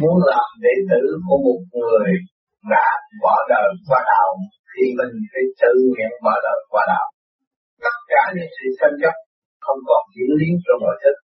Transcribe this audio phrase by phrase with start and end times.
[0.00, 2.10] muốn làm đệ tử của một người
[2.74, 2.86] đã
[3.22, 4.30] bỏ đời qua đạo,
[4.72, 7.06] thì mình phải tự nguyện bỏ đời qua đạo.
[7.84, 9.16] Tất cả những sự tranh chấp
[9.64, 11.16] không còn diễn biến trong nội thức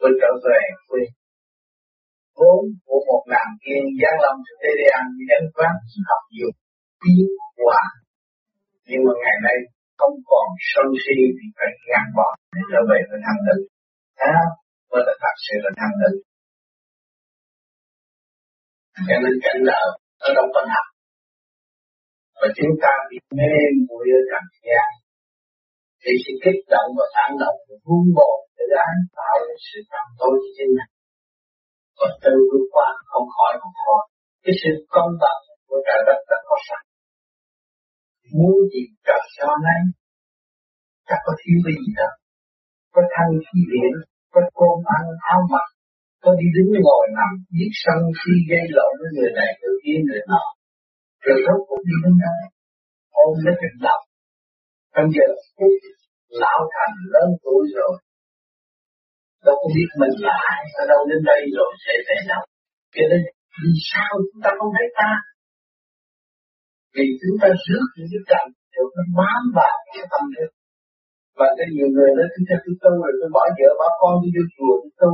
[0.00, 1.02] tôi trở về quê.
[2.38, 5.74] Vốn của một nàng tiên giáng lâm cho thế gian nhân quán,
[6.10, 6.54] học dục
[7.02, 7.26] biến
[7.62, 7.84] hòa
[8.90, 9.56] nhưng mà ngày nay
[10.00, 13.64] không còn sân si thì phải gạt bỏ để trở về với thanh tịnh
[14.20, 14.34] đó
[14.90, 16.18] mới là thật sự là thanh tịnh
[19.08, 19.82] cho nên cảnh nợ
[20.20, 20.86] nó đâu có thật
[22.40, 23.54] và chúng ta bị mê
[23.86, 24.88] muội ở trần gian
[26.02, 29.78] thì sự kích động và phản động và vun bồi để đáng tạo ra sự
[29.92, 30.92] tâm tối cho chính mình
[31.98, 34.02] và tự vượt qua không khỏi một thôi
[34.44, 36.82] cái sự công bằng của trời đất đã có sẵn.
[38.36, 39.82] Muốn gì trời cho nấy
[41.08, 42.12] ta có thiếu cái gì đâu.
[42.94, 43.92] Có thanh khí điển
[44.32, 45.66] có cơm ăn áo mặc
[46.22, 49.98] có đi đứng ngồi nằm, biết sân khi gây lộn với người này, người kia,
[50.06, 50.44] người nọ.
[51.24, 52.36] Rồi rốt cũng đi đến đó,
[53.24, 54.04] ôm lấy cái lòng
[54.94, 55.74] trong giờ phút,
[56.42, 57.94] lão thành lớn tuổi rồi.
[59.46, 62.42] Đâu có biết mình là ai ở đâu đến đây rồi, sẽ về đâu.
[62.94, 63.22] Cho nên,
[63.60, 65.10] vì sao chúng ta không thấy ta?
[66.94, 70.50] Vì chúng ta rước những cái trần đều nó bám vào cái tâm thức.
[71.38, 74.12] Và cái nhiều người nói chúng ta cứ tu rồi tôi bỏ vợ, bỏ con
[74.22, 75.12] đi vô chùa đi tu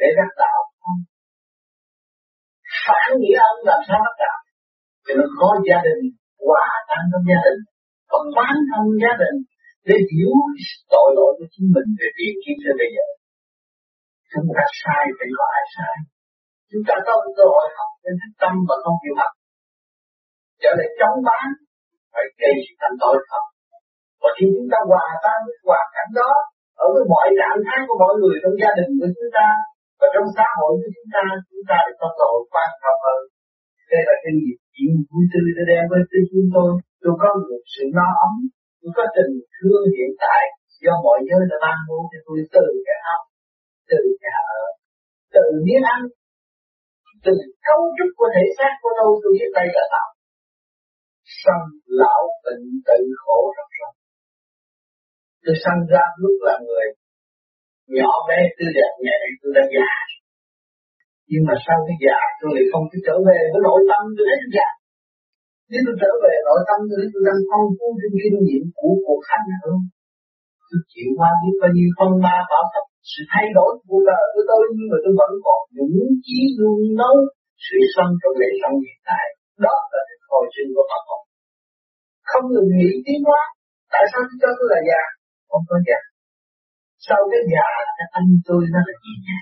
[0.00, 0.60] để đắc đạo.
[0.82, 1.00] Không
[2.86, 4.38] phản nghĩa ông làm sao đắc đạo
[5.04, 6.02] thì nó có gia đình,
[6.46, 7.60] hòa tan trong gia đình
[8.10, 9.36] và bán thân gia đình,
[9.88, 10.32] để hiểu
[10.92, 13.06] tội lỗi của chính mình về việc kiếp cho bây giờ
[14.30, 15.94] chúng ta sai thì có ai sai?
[16.70, 19.32] Chúng ta có cơ hội học nên thức tâm và không chịu học.
[20.62, 21.46] Trở lại chống bán,
[22.12, 23.44] phải gây sự thành tội thật.
[24.22, 26.30] Và khi chúng ta hòa tan với hoàn cảnh đó,
[26.84, 29.46] ở với mọi trạng thái của mọi người trong gia đình của chúng ta
[29.98, 32.98] và trong xã hội của chúng ta chúng ta được có cơ hội quan trọng
[33.06, 33.20] hơn.
[33.92, 36.70] Đây là cái nghiệp chuyện vui tươi đã đem với tư chúng tôi.
[37.02, 38.32] Tôi có được sự no ấm.
[38.80, 40.42] Tôi có tình thương hiện tại
[40.84, 43.22] do mọi giới đã ban bố cho tôi từ cái áo
[43.90, 44.62] từ cái ở
[45.34, 46.00] từ miếng ăn,
[47.24, 47.34] từ
[47.66, 49.10] cấu trúc của thể xác của tôi.
[49.22, 50.08] Tôi biết đây là tạo
[51.42, 51.66] sanh
[52.00, 53.92] lão bệnh tự khổ rất rất
[55.44, 56.86] tôi sanh ra lúc là người
[57.96, 59.90] nhỏ bé tư đẹp nhẹ tôi đã già.
[61.30, 64.24] Nhưng mà sau cái già, tôi lại không thể trở về với nội tâm, tôi
[64.28, 64.68] thấy già.
[65.70, 68.94] Nếu tôi trở về nội tâm, tôi tôi đang phong phú trên kinh nghiệm của
[69.06, 69.82] cuộc hành hương
[70.68, 70.80] tôi.
[70.92, 74.44] Chịu qua biết bao nhiêu phân ba, bảo tập sự thay đổi của đời của
[74.50, 75.96] tôi, nhưng mà tôi vẫn còn dũng
[76.26, 77.16] chí luôn nấu
[77.66, 79.26] sự sống trong lễ sống hiện tại.
[79.66, 81.02] Đó là cái hồi sinh của Phật.
[81.10, 81.22] Học
[82.30, 83.42] không ngừng nghĩ tiến hóa.
[83.92, 85.02] Tại sao tôi cho tôi là già?
[85.50, 86.00] Không có già
[87.06, 89.38] sau cái già cái anh tôi nó là gì nhỉ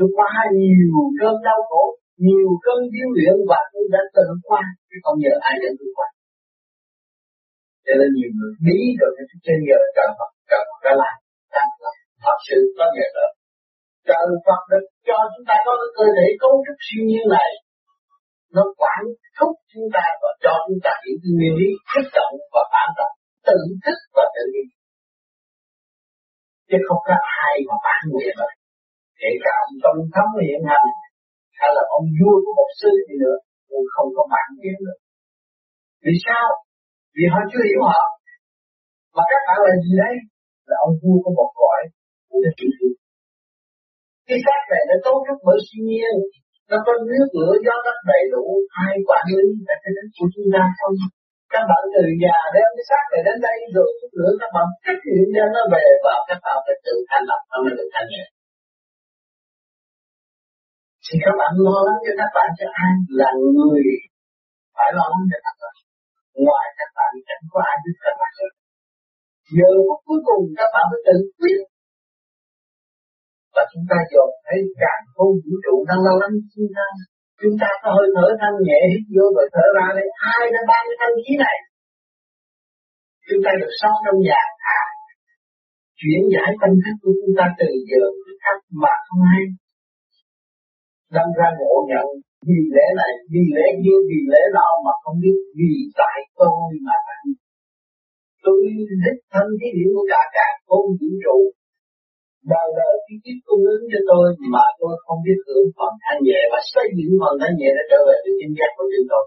[0.00, 1.84] tôi qua nhiều cơn đau khổ,
[2.26, 4.62] nhiều cơn điêu luyện và tôi đã từng qua.
[4.88, 6.08] Chứ không nhờ ai để tôi qua.
[7.84, 11.16] Cho nên nhiều người bí rồi cái trên giờ trời Phật trời Phật đã làm.
[12.24, 13.28] Thật sự có nhờ đó.
[14.08, 17.50] Trời Phật được cho chúng ta có cái cơ thể cấu trúc siêu nhiên này.
[18.56, 19.02] Nó quản
[19.38, 23.14] thúc chúng ta và cho chúng ta hiểu nguyên lý kích động và phản động,
[23.48, 24.68] tự thức và tự nhiên
[26.70, 28.52] chứ không có ai mà phản nguyện rồi
[29.20, 30.86] kể cả ông tâm thấm hiện hành,
[31.58, 33.36] hay là ông vua của một sư gì nữa,
[33.68, 34.98] cũng không có bản nguyện được.
[36.04, 36.46] Vì sao?
[37.14, 38.02] Vì họ chưa hiểu họ.
[39.16, 40.14] Mà các bạn là gì đấy?
[40.70, 41.80] Là ông vua của một cõi
[42.28, 42.94] của chịu thiệt
[44.30, 46.14] cái xác này nó tốt rất bởi siêu nhiên.
[46.70, 48.44] Nó có nước lửa gió đất đầy đủ
[48.76, 50.96] hai quản lý là cái đất của chúng ta không?
[51.52, 54.66] Các bạn từ già đem cái xác này đến đây rồi chút nữa, các bạn
[54.84, 57.90] trách nhiệm đem nó về và các bạn phải tự thành lập nó mới được
[57.94, 58.24] thành nhẹ
[61.10, 63.84] thì các bạn lo lắng cho các bạn cho ai là người
[64.76, 65.74] phải lo lắng cho các bạn.
[66.44, 68.52] Ngoài các bạn, chẳng có ai biết các bạn được.
[69.56, 71.60] Giờ phút cuối cùng các bạn phải tự quyết.
[73.54, 76.86] Và chúng ta dồn thấy càng không vũ trụ đang lo lắng chúng ta
[77.40, 80.06] chúng ta có hơi thở thanh nhẹ hít vô và thở ra đây.
[80.24, 81.56] Hai đến ba cái thanh khí này,
[83.28, 84.42] chúng ta được sống trong nhà
[84.78, 84.82] à
[86.00, 88.02] chuyển giải tâm thức của chúng ta từ giờ
[88.42, 89.44] khác mà không hay.
[91.16, 92.06] Đâm ra ngộ nhận,
[92.48, 96.70] vì lẽ này, vì lẽ kia, vì lẽ nọ mà không biết vì tại tôi
[96.86, 96.96] mà
[98.44, 98.58] tôi
[99.04, 101.38] đích thân cái điểm của cả cả không vũ trụ
[102.52, 106.20] đời đời cái kiếp cung ứng cho tôi mà tôi không biết hưởng phần thanh
[106.26, 109.08] nhẹ và xây dựng phần thanh nhẹ để trở về với chân giác của chính
[109.12, 109.24] tôi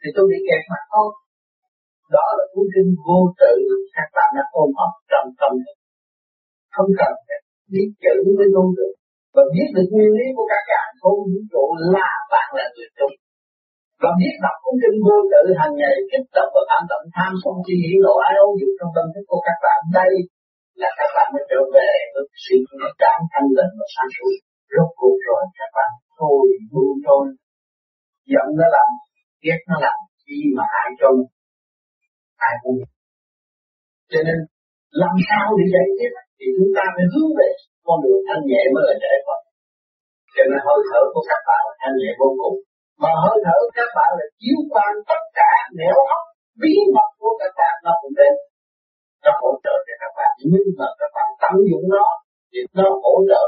[0.00, 1.08] thì tôi bị kẹt mặt thôi.
[2.16, 3.54] Đó là cuốn kinh vô tự
[3.96, 5.76] các bạn đã ôm học trong tâm thức.
[6.74, 7.12] Không cần
[7.72, 8.94] biết chữ mới tu được
[9.34, 11.64] và biết được nguyên lý của các cả không vũ trụ,
[11.94, 13.14] là bạn là người trung
[14.02, 17.32] và biết đọc cuốn kinh vô tự hàng ngày, kích động và phản động, tham
[17.42, 19.78] sân si, hỉ nộ ái ố dục trong tâm thức của các bạn.
[19.98, 20.12] Đây
[20.82, 22.56] là các bạn mới trở về với sự
[23.02, 24.34] cảm thanh lệnh và sáng suốt.
[24.74, 26.42] Rốt cuộc rồi các bạn thôi
[26.72, 27.24] buông trôi,
[28.32, 28.88] giận nó làm
[29.44, 31.08] ghét nó làm khi mà hại cho
[32.48, 32.78] ai cũng
[34.12, 34.38] cho nên
[35.02, 36.12] làm sao để giải quyết?
[36.38, 37.48] Thì chúng ta phải hướng về
[37.86, 39.40] con đường thanh nhẹ mới là giải thoát
[40.36, 42.56] cho nên hơi thở của các bạn là thanh nhẹ vô cùng.
[43.02, 46.24] Mà hơi thở các bạn là chiếu quan tất cả nẻo óc
[46.60, 48.34] bí mật của các bạn nó cũng đến
[49.26, 50.32] nó hỗ trợ cho các bạn.
[50.50, 52.06] Nhưng mà các bạn tận dụng nó
[52.50, 53.42] thì nó hỗ trợ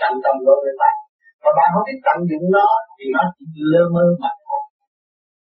[0.00, 0.96] tận tâm đối với bạn.
[1.42, 3.22] Mà bạn không biết tận dụng nó thì nó
[3.54, 4.62] chỉ lơ mơ mà thôi.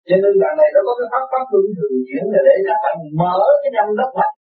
[0.07, 2.78] Cho nên lần này nó có cái pháp pháp luân thường chuyển là để các
[2.83, 4.36] bạn mở cái nhâm đất mạch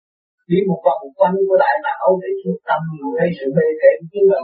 [0.51, 2.81] đi một vòng quanh của đại não để trung tâm
[3.17, 4.39] thấy sự mê kệ chứ là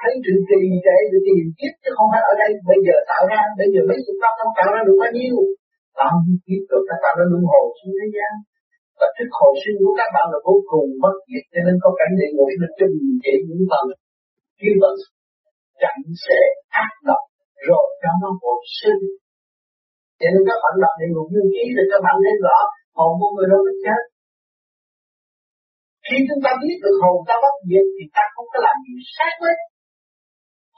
[0.00, 2.50] thấy sự trì trệ để tìm kiếp chứ không phải ở đây.
[2.70, 5.36] Bây giờ tạo ra, bây giờ mấy chục năm không tạo ra được bao nhiêu.
[5.98, 8.32] Tạo nhiêu kiếp được các bạn đã luân hồi xuống thế gian
[8.98, 11.88] và thức hồi sinh của các bạn là vô cùng bất diệt cho nên có
[11.98, 13.86] cảnh địa ngục nó trình chỉ những phần
[14.58, 14.96] khi vật
[15.82, 16.38] cảnh sẽ
[16.84, 17.22] ác độc,
[17.68, 19.02] rồi cho nó hồi sinh.
[20.20, 22.58] Cho nên các bạn đọc địa ngục như ký thì các bạn thấy rõ
[22.98, 24.02] hồn của người đâu được chết.
[26.06, 28.94] Khi chúng ta biết được hồn ta bất diệt thì ta không có làm gì
[29.14, 29.54] sát với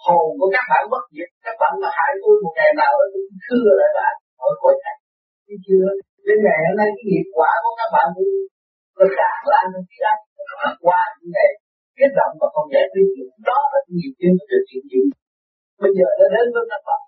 [0.05, 3.07] hồn của các bạn bất diệt các bạn mà hại tôi một ngày nào đó
[3.13, 4.15] tôi thưa lại bạn
[4.47, 4.97] ở cõi này
[5.67, 5.87] chưa
[6.29, 8.33] đến ngày hôm nay cái nghiệp quả của các bạn cũng
[8.99, 10.03] nó cả là anh biết
[10.67, 11.51] anh qua những ngày
[11.99, 13.31] kết động và không giải quyết được.
[13.51, 15.03] Đó là cái nghiệp chứng được chuyện gì.
[15.83, 17.03] Bây giờ nó đến với các bạn.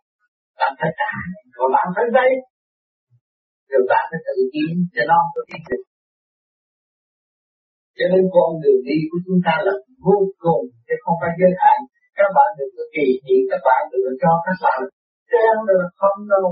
[0.60, 1.12] Bạn phải trả
[1.56, 2.30] rồi bạn phải vay.
[3.70, 4.74] Rồi bạn phải tự kiếm.
[4.94, 5.82] Cho nó có biết được
[8.00, 9.74] cho nên con đường đi của chúng ta là
[10.06, 10.62] vô cùng.
[10.86, 11.78] Chứ không phải giới hạn.
[12.18, 13.36] Các bạn đừng có kỳ thị.
[13.50, 14.80] Các bạn đừng có cho các bạn
[15.30, 16.46] treo được không đâu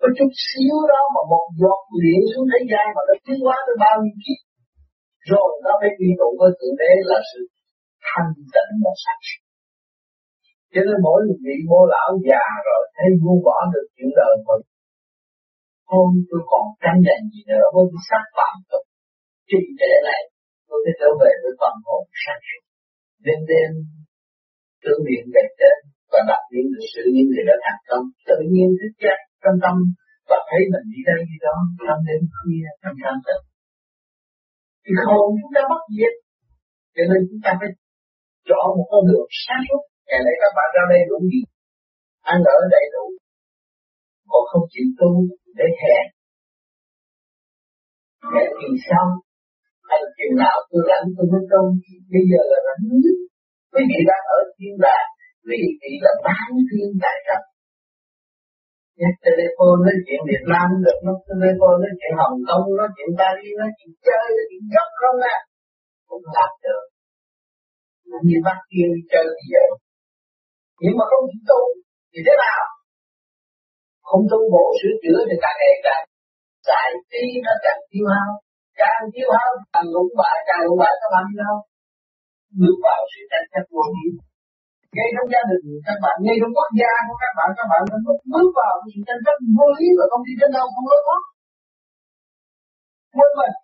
[0.00, 3.56] có chút xíu đó mà một giọt điện xuống thế gian mà nó tiến hóa
[3.66, 4.40] tới bao nhiêu kiếp.
[5.30, 7.40] Rồi nó phải quy tụ với thượng đế là sự
[8.08, 9.24] thành tịnh và sạch
[10.72, 14.34] cho nên mỗi một vị bố lão già rồi thấy vô bỏ được chuyện đời
[14.46, 14.62] mình
[15.90, 18.84] không tôi còn tranh giành gì nữa với cái sắc phạm tục.
[19.48, 20.22] Trì trệ này,
[20.68, 22.44] tôi sẽ trở về với phần hồn sạch
[23.26, 23.70] đêm đêm
[24.82, 25.78] tưởng niệm về trên
[26.12, 29.56] và đặt những người sự những người đã thành công tự nhiên thức giác trong
[29.64, 29.76] tâm.
[30.28, 33.44] Và thấy mình đi đây đi đó, trong đêm khuya, trong tâm tịch
[34.84, 36.14] thì hồn chúng ta mất diệt
[36.94, 37.70] cho nên chúng ta phải
[38.48, 39.82] chọn một con đường sáng suốt.
[40.08, 41.42] Ngày nay các bạn ra đây đủ gì?
[42.32, 43.04] Ăn ở đầy đủ.
[44.30, 45.10] Còn không chịu tu
[45.58, 46.04] để hẹn
[48.34, 49.06] hẹn kỳ sau
[49.94, 51.62] anh là chừng nào tôi rảnh tôi mới tu?
[52.12, 53.16] Bây giờ là rảnh nhất.
[53.72, 55.08] Quý vị đang ở thiên đàng
[55.48, 57.42] vì vị là bán thiên đại trận
[59.00, 63.10] nhắc telephone nói chuyện Việt Nam được, nó telephone nói chuyện Hồng Kông, nói chuyện
[63.18, 65.38] Paris, nói chuyện chơi, nói chuyện rất không à?
[66.08, 66.82] Cũng làm được.
[68.28, 69.64] Như bác kia đi chơi bây giờ.
[70.82, 71.60] Nhưng mà không chịu tu,
[72.10, 72.62] thì thế nào?
[74.08, 76.04] Không tu bổ sửa chữa thì càng ngày càng
[76.68, 78.30] giải trí nó càng tiêu hao.
[78.80, 81.56] Càng tiêu hao, càng lũng bại, càng lũng bại các bạn đi đâu?
[82.60, 84.12] bước vào sự tranh chấp vô hiểm
[84.96, 87.80] ngay trong gia đình, các bạn, ngay trong quốc gia của các bạn các bạn
[87.90, 88.00] nên
[88.32, 91.22] bước vào sự tranh chấp vô lý và không đi đến đâu không lối thoát
[93.16, 93.54] quên mình.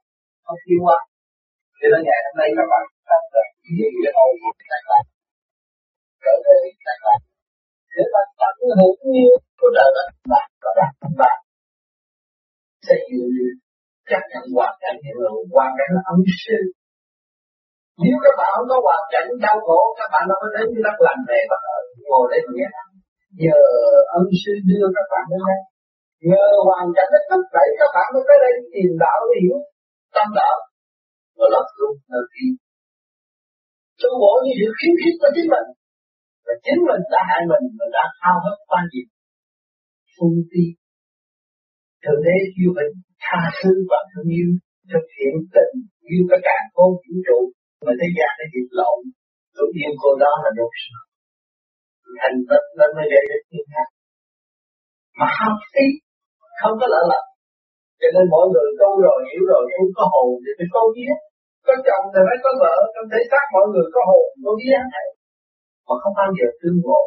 [0.46, 0.98] Không chịu qua
[1.78, 5.02] cho nên ngày hôm nay các bạn làm được những cái hậu của các bạn
[6.22, 6.56] trở về
[6.86, 7.18] các bạn
[7.94, 9.28] để mà tận hưởng như
[9.58, 11.36] của đời đất bạn và bạn, các bạn.
[12.86, 13.30] Sẽ dựng
[14.10, 16.66] chắc chắn hoàn cảnh hiện hữu hoàn cảnh ấm sinh
[18.02, 20.82] nếu các bạn không có hoàn cảnh đau khổ, các bạn đâu có đến với
[20.86, 21.58] đất lành này và
[22.08, 22.68] ngồi đây nghe
[23.42, 23.58] nhờ
[24.18, 25.60] ân sư đưa các bạn đến đây.
[26.28, 29.56] Nhờ hoàn cảnh đất thúc đẩy, các bạn mới tới đây tìm đạo hiểu
[30.14, 30.56] tâm đạo.
[31.38, 32.52] Và lập luôn nơi kia
[34.00, 35.68] tu bổ như sự khiếm khuyết của chính mình.
[36.46, 39.08] Và chính mình đã hại mình và đã hao hết quan điểm.
[40.14, 40.64] phương ti
[42.02, 42.92] thượng đế yêu mình
[43.24, 44.50] tha thứ và thương yêu,
[44.92, 45.74] thực hiện tình
[46.12, 47.38] yêu cả càng con vũ trụ
[47.84, 48.98] mà thế gian nó dịch lộn.
[49.56, 50.96] Lúc yêu cô đó là đột sự
[52.20, 53.84] thành tích nó mới gây đến thiên hạ
[55.18, 55.86] mà học phí.
[56.60, 57.24] Không có lợi lộc.
[58.00, 61.04] Cho nên mọi người tu rồi, hiểu rồi, không có hồn thì phải có gì
[61.66, 62.76] có chồng thì phải có vợ.
[62.94, 64.80] Trong thể xác mọi người có hồn, có vía.
[64.94, 65.06] Này
[65.86, 67.02] mà không bao giờ tương ngộ.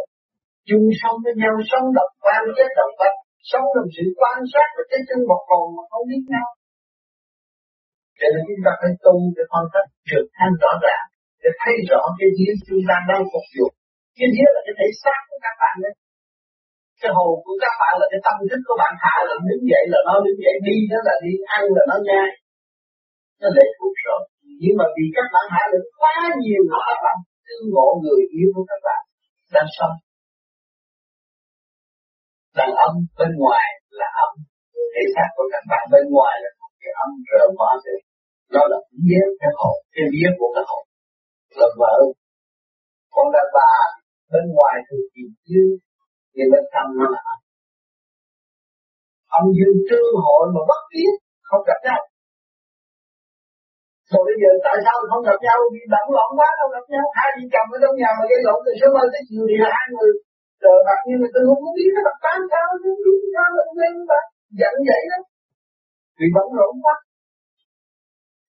[0.69, 3.13] Chung sống với nhau, sống độc quan, chết động vật,
[3.51, 6.47] sống trong sự quan sát và cái chân một hồn mà không biết nhau
[8.19, 11.05] cho nên chúng ta phải tu để phân tích trực thanh rõ ràng,
[11.41, 13.67] để thấy rõ cái gì chúng ta đang phục vụ.
[14.17, 15.93] Cái vía là cái thể xác của các bạn đấy
[17.01, 19.83] cái hồn của các bạn là cái tâm thức của bạn, hạ là đứng dậy
[19.93, 22.29] là nó đứng dậy, đi nó là đi ăn là nó nhai.
[23.41, 24.21] Nó lệ thuộc rồi.
[24.61, 28.23] Nhưng mà vì các bạn hạ được quá nhiều của các bạn thương ngộ người
[28.37, 29.01] yêu của các bạn
[29.55, 29.95] đang sống
[32.57, 33.67] đàn âm bên ngoài
[33.99, 34.31] là âm
[34.93, 37.93] thể xác của các bạn bên ngoài là một cái âm rờ mở thì
[38.55, 40.83] đó là vía cái hồn, cái vía của cái hồn.
[41.59, 41.95] Là vợ
[43.13, 43.71] còn đàn bà
[44.31, 45.73] bên ngoài thường tìm dương
[46.33, 47.39] thì bên trong nó là âm.
[49.37, 51.13] Âm dương tương hội mà bất biết
[51.49, 52.01] không gặp nhau.
[54.11, 55.57] Rồi bây giờ tại sao không gặp nhau?
[55.73, 57.05] Vì bận loạn quá, đâu gặp nhau.
[57.17, 59.55] Hai vợ chồng ở trong nhà mà gây lộn từ sớm mai tới chiều thì
[59.75, 60.11] hai người
[60.63, 63.47] rồi mặt như người tôi không có biết cái mặt tám sao chứ biết sao
[63.57, 64.19] lên lên mà
[64.59, 65.19] giận vậy đó
[66.17, 66.95] vì bận rộn quá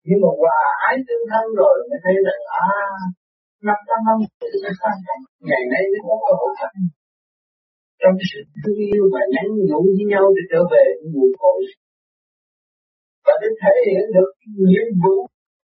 [0.07, 2.69] nhưng mà hòa ái tương thân rồi mới thấy rằng à
[3.69, 4.17] năm trăm năm
[5.49, 6.73] ngày nay mới có cơ hội thật
[8.01, 11.61] trong sự thương yêu và nhắn nhủ với nhau để trở về nguồn cội
[13.27, 14.31] và để thể hiện được
[14.71, 15.17] nhiệm vụ,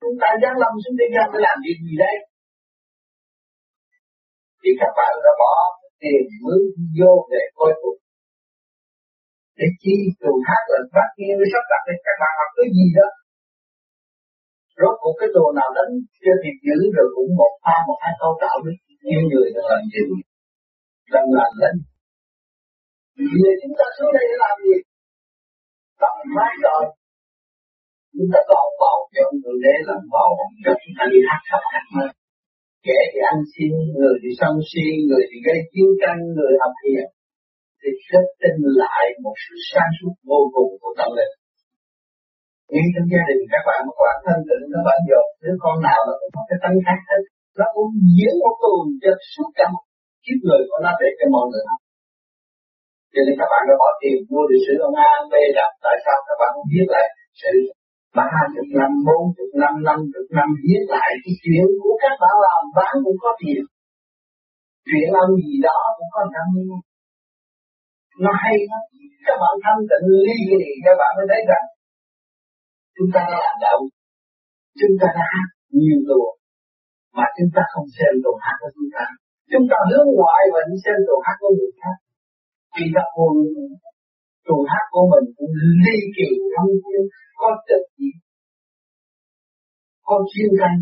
[0.03, 2.17] chúng ta giáng lâm xuống thế gian để làm việc gì đây?
[4.61, 5.55] Thì các bạn đã bỏ
[6.03, 6.63] tiền mướn
[6.97, 7.97] vô để coi phục.
[9.59, 12.69] Để chi tuần hát là phát nghe với sắp đặt để các bạn học cái
[12.77, 13.09] gì đó
[14.81, 15.93] rốt cuộc cái đồ nào đánh
[16.23, 18.75] chưa thì giữ rồi cũng một pha, một hai câu tạo với
[19.09, 20.05] nhiều người đã làm gì?
[21.15, 21.75] Làm làm lên
[23.19, 24.77] vì chúng ta xuống đây để làm gì?
[26.03, 26.83] Tập mái rồi.
[28.15, 30.31] Chúng ta còn bầu cho người để làm bầu.
[30.65, 32.11] Cho chúng ta đi hát khắp khắp nơi.
[32.87, 36.75] Kẻ thì ăn xin, người thì sân si, người thì gây chiến tranh, người học
[36.85, 37.07] hiền
[37.81, 41.35] thì kết tinh lại một sự sáng suốt vô cùng của tâm linh
[42.73, 45.77] nhưng trong gia đình các bạn có bạn thân tự nó bạn dột đứa con
[45.87, 47.23] nào nó cũng có cái tâm khác hết.
[47.59, 49.85] Nó cũng diễn một tuần cho suốt cả một
[50.25, 51.81] kiếp người của nó để cho mọi người học.
[53.13, 55.97] Cho nên các bạn đã bỏ tiền mua được sử ông A B đọc tại
[56.05, 57.07] sao các bạn không viết lại
[57.41, 57.55] sự
[58.19, 62.15] ba chục năm, bốn chục năm năm chục năm viết lại cái chuyện của các
[62.23, 63.61] bạn làm bán cũng có tiền.
[64.89, 66.49] Chuyện làm gì đó cũng có năm
[68.25, 68.83] nó hay lắm.
[69.27, 71.65] Các bạn thanh tịnh ly kỳ, các bạn mới thấy rằng
[72.99, 73.79] chúng ta đã làm đạo
[74.81, 75.49] chúng ta đã hát
[75.81, 76.39] nhiều tuồng
[77.17, 79.05] mà chúng ta không xem tuồng hát của chúng ta.
[79.53, 81.97] Chúng ta hướng ngoại và đi xem tuồng hát của người khác.
[82.75, 83.35] Vì các hồn
[84.47, 85.53] tuồng hát của mình cũng
[85.85, 86.71] ly kỳ không
[87.41, 88.11] có trực gì?
[90.07, 90.79] Có chuyên canh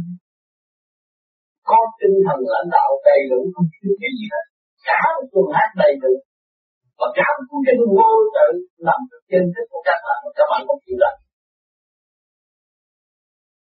[1.70, 3.40] có tinh thần lãnh đạo đầy đủ?
[3.54, 4.44] Không thiếu cái gì hết.
[4.88, 6.12] Cả một tuần hát đầy đủ.
[6.98, 8.48] Và cả một cuốn kinh vô tự
[8.88, 11.16] nằm trên thức của các bạn mà các bạn không chịu làm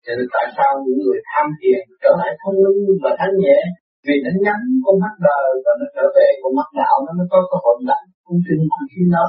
[0.04, 3.58] cho nên tại sao những người tham thiền trở lại thông minh và thanh nhẹ?
[4.06, 7.26] Vì nó nhắm con mắt đời và nó trở về con mắt đạo, nó mới
[7.32, 9.24] có cơ hội lạnh cũng trình cung khi nó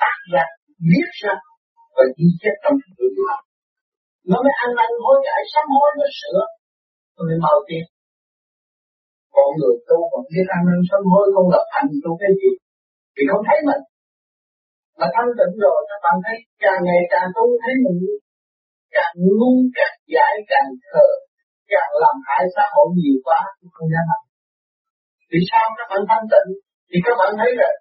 [0.00, 0.44] tác ra,
[0.88, 1.34] biết ra
[1.94, 3.42] và ghi chép trong cái tự học
[4.30, 6.40] nó mới ăn năn hối cải, sám hối, nó sửa.
[7.14, 7.84] Nó mới mau tiến.
[9.34, 12.50] Con người tu còn biết ăn năn sám hối, không lập hành tu cái gì.
[13.14, 13.82] Vì không thấy mình.
[14.98, 17.96] Mà thanh tịnh rồi, các bạn thấy càng ngày càng tu thấy mình
[18.96, 21.06] càng ngu càng dại càng thờ,
[21.72, 24.22] càng làm hại xã hội nhiều quá cũng không dám làm
[25.30, 26.50] vì sao các bạn thanh tịnh?
[26.88, 27.74] Thì các bạn thấy rồi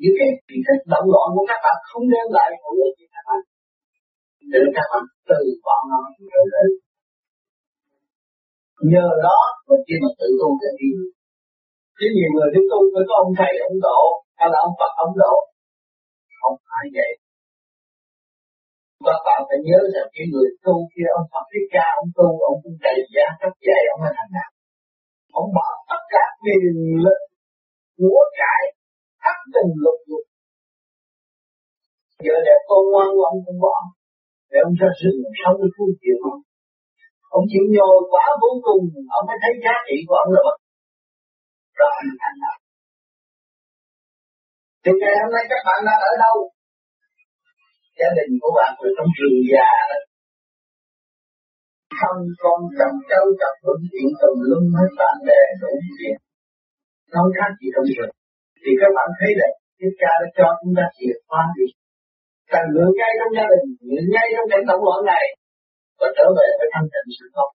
[0.00, 3.06] những cái ý thức động loạn của các bạn không đem lại hữu ích cho
[3.14, 3.40] các bạn.
[4.50, 6.00] Nên các bạn từ bỏ nó
[6.32, 6.68] trở lên
[8.92, 10.90] nhờ đó mà khi mà tự tu để đi.
[11.98, 14.00] Chứ nhiều người đi tu với có ông thầy, ông độ,
[14.38, 15.34] hay là ông Phật, ông độ.
[16.40, 17.10] Không phải vậy
[19.06, 22.28] và bạn phải nhớ rằng cái người tu kia, ông Phật Thích Ca, ông tu,
[22.50, 24.50] ông cũng đầy giá rất dạy ông mới thành đạt
[25.40, 27.20] ông bỏ tất cả quyền lực
[27.98, 28.62] của cải
[29.22, 30.24] thắt tình lục dục
[32.26, 33.76] giờ đẹp con ngoan của ông cũng bỏ.
[34.50, 36.40] Để ông ra rừng sống với phương tiện không?
[37.36, 38.82] ông chịu nhồi quá vô cùng,
[39.16, 40.58] ông mới thấy giá trị của ông là bậc.
[41.78, 41.90] rồi
[42.22, 42.58] thành đạt
[44.82, 46.36] thì ngày hôm nay các bạn đang ở đâu?
[48.00, 49.98] Gia đình của bạn ở trong rừng già đó.
[51.98, 56.16] Thân con chồng cháu chồng bệnh viện tùm lum hết bạn bè đủ chuyện.
[57.14, 58.14] Nói khác gì trong rừng
[58.62, 59.48] thì các bạn thấy là
[59.80, 61.66] Đức cha đã cho chúng ta chìa khóa đi.
[62.52, 65.24] Cần ngựa ngay trong gia đình ngựa ngay trong cảnh động loạn này.
[66.00, 67.50] Và trở về với thanh tịnh sự tốt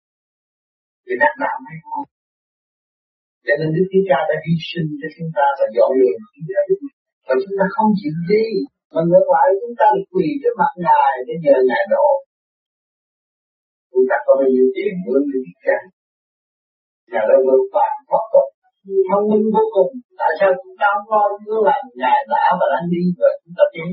[1.05, 2.07] thì đắc đạo hay không?
[3.47, 6.49] Cho nên Đức Chúa Cha đã hy sinh cho chúng ta và dọn đường chúng
[6.55, 6.61] ta
[7.27, 8.47] và chúng ta không chịu đi
[8.93, 12.07] mà ngược lại chúng ta được quỳ trước mặt Ngài để nhờ Ngài độ.
[13.93, 15.79] Chúng ta có bao nhiêu tiền mướn Đức Chúa Cha
[17.11, 18.49] Ngài đã vượt qua thoát tục
[19.09, 19.91] thông minh vô cùng.
[20.21, 23.55] Tại sao chúng ta không lo chúng làm ngài đã và đang đi rồi chúng
[23.59, 23.89] ta tiến?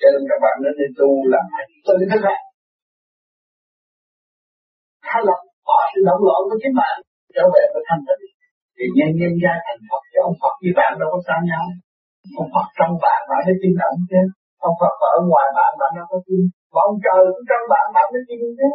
[0.00, 2.36] Cho nên các bạn nên tu là phải tự thức ra
[5.12, 6.96] thay lập bỏ sự động loạn của chính bạn,
[7.34, 8.24] trở về với thanh tịnh
[8.76, 11.64] thì nhân nhân gia thành Phật, chứ ông Phật với bạn đâu có xa nhau
[12.40, 14.22] ông Phật trong bạn bạn mới tin động chứ.
[14.68, 16.42] Ông Phật ở ngoài bạn bạn đâu có tin.
[16.72, 18.68] Mà ông trời cũng trong bạn bạn mới tin chứ.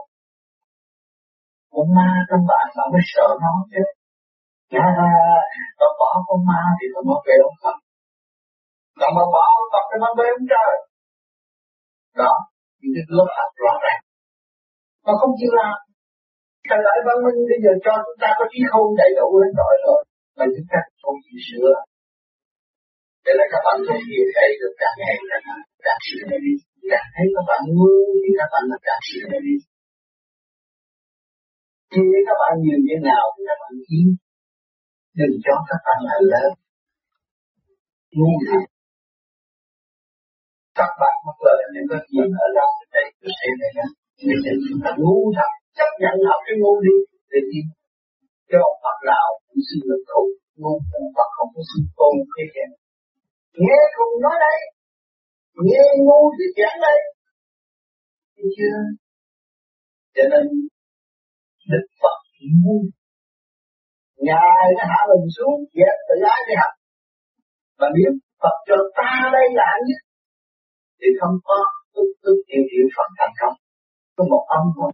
[1.74, 3.84] Con ma trong bạn bạn mới sợ nó chứ.
[4.74, 5.12] Dạ, à,
[5.80, 7.78] và bỏ con ma thì nó mới về ông Phật.
[9.00, 10.74] Còn mà bỏ ông Phật thì nó về ông trời.
[12.22, 12.34] Đó
[12.80, 14.02] những cái lớp học rõ ràng.
[15.06, 15.78] Mà không chịu làm.
[16.70, 19.52] Thời đại văn minh bây giờ cho chúng ta có trí khôn đầy đủ hết
[19.62, 20.02] rồi rồi.
[20.38, 21.72] Mà chúng ta không chịu sửa.
[23.28, 25.16] Thế là các bạn không hiểu thấy được cả ngày
[25.86, 26.54] càng sự sửa đi.
[26.92, 29.56] Càng thấy các bạn ngu, thì các bạn là càng sửa đi.
[31.94, 34.08] Khi các bạn nhìn như nào thì các bạn kiếm
[35.20, 36.50] đừng cho các bạn là lớn.
[38.18, 38.60] Ngu gì?
[40.80, 43.88] các bạn mất lời nên có nhìn ở đâu thì đây, tôi sẽ đây đó
[44.26, 46.96] nhưng mà chúng ta ngu thật, chấp nhận học cái ngu đi,
[47.32, 47.62] để đi.
[48.52, 50.24] Cho Phật nào cũng xin được khổ,
[50.62, 50.74] ngu
[51.16, 52.70] Phật không có xin tôn cái gian
[53.64, 54.58] nghe cùng nói đây
[55.68, 56.98] nghe ngu thì giảng đây
[58.36, 58.78] thấy chưa
[60.18, 60.46] cho nên,
[61.72, 62.20] Đức Phật
[62.64, 62.78] ngu.
[64.28, 66.74] Ngài đã hạ mình xuống, dẹp tự ái để học
[67.80, 68.12] Và nếu
[68.42, 70.02] Phật cho ta đây là nhất,
[71.00, 71.58] Thì không có
[71.94, 73.56] tức tức chịu hiểu Phật thành công.
[74.16, 74.92] Có một âm thôi.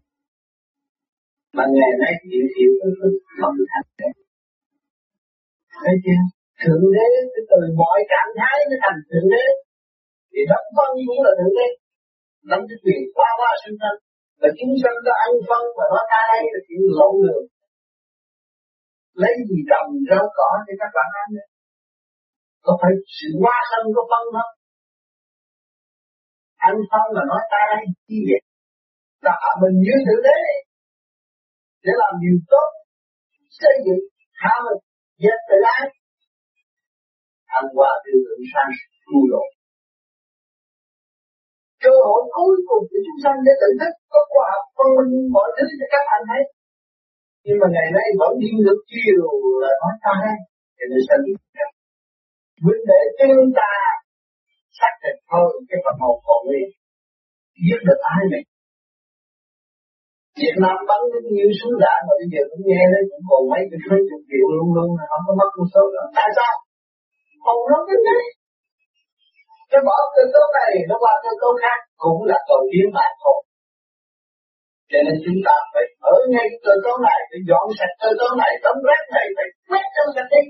[1.56, 4.16] Mà ngày nay chịu hiểu tức tức Phật thành công.
[5.84, 6.22] Thấy chưa?
[6.64, 7.10] Thượng đế
[7.50, 9.46] từ mọi trạng thái nó thành thượng đế.
[10.32, 11.68] Thì đấng phân cũng là thượng đế.
[12.50, 13.96] Nắm cái quyền qua qua sinh thân.
[14.42, 17.46] Và chúng sanh đã ăn phân và nói ta đây là chuyện lộn đường
[19.22, 21.48] lấy gì trồng, rau cỏ cho các bạn ăn đấy.
[22.66, 24.54] Có phải sự qua sân có phân không?
[26.70, 28.42] Ăn phân là nói ta đây chi vậy?
[29.26, 30.40] Là mình như thượng đế.
[31.84, 32.70] Để làm điều tốt,
[33.60, 34.04] xây dựng,
[34.42, 34.82] hạ mình,
[35.24, 35.86] dẹp tự ái
[37.54, 38.72] thăng qua tiêu lượng sang
[39.06, 39.46] tu lộ.
[41.84, 45.14] Cơ hội cuối cùng của chúng sanh để tự thức có khoa học phân minh,
[45.36, 46.44] mọi thứ cho các anh thấy
[47.46, 49.26] nhưng mà ngày nay vẫn đi ngược chiều
[49.64, 50.38] là nói ta đây
[50.78, 51.22] cho nên sanh
[52.66, 53.72] vấn đề chúng ta
[54.80, 56.68] xác định thôi, cái phần hồn còn nguyên.
[57.66, 58.48] Giết được ai mình
[60.42, 63.42] Việt Nam bắn rất nhiều súng đạn mà bây giờ cũng nghe đấy cũng còn
[63.52, 66.08] mấy cái mấy chục triệu luôn luôn, không có mất một số nữa.
[66.18, 66.54] Tại sao?
[67.44, 68.24] Không nói cái đấy.
[69.72, 73.06] nó bỏ cơ cấu này nó qua cơ cấu khác cũng là cầu tiến mà
[73.22, 73.40] thôi.
[74.92, 78.32] Cho nên chúng ta phải ở ngay cơ cấu này, phải dọn sạch cơ cấu
[78.42, 80.44] này, tấm rác này, phải quét cho sạch đi.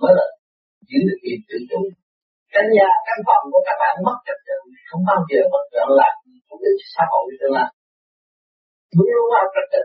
[0.00, 0.26] Mới là
[0.88, 1.80] giữ được việc tự chủ.
[2.54, 5.84] Căn nhà, căn phòng của các bạn mất trật tự, không bao giờ mất trật
[5.88, 6.14] tự làm
[6.48, 7.70] cũng như xã hội tương lai.
[8.96, 9.82] Luôn luôn vào trật tự.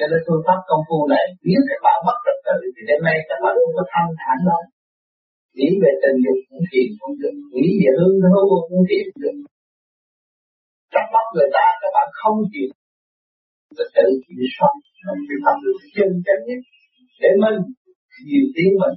[0.00, 3.00] Cho nên phương pháp công phu này, nếu các bạn mất trật tự thì đến
[3.06, 4.62] nay các bạn cũng có thanh thản lắm.
[5.56, 9.36] Nghĩ về tình dục cũng thiền không được, nghĩ về hương thơm cũng thiền được,
[10.92, 12.70] trong mắt người ta các bạn không chịu
[13.78, 14.72] tự tự kiểm soát
[15.06, 16.60] mình phải tâm được chân chánh nhất
[17.22, 17.58] để mình
[18.28, 18.96] nhiều tiếng mình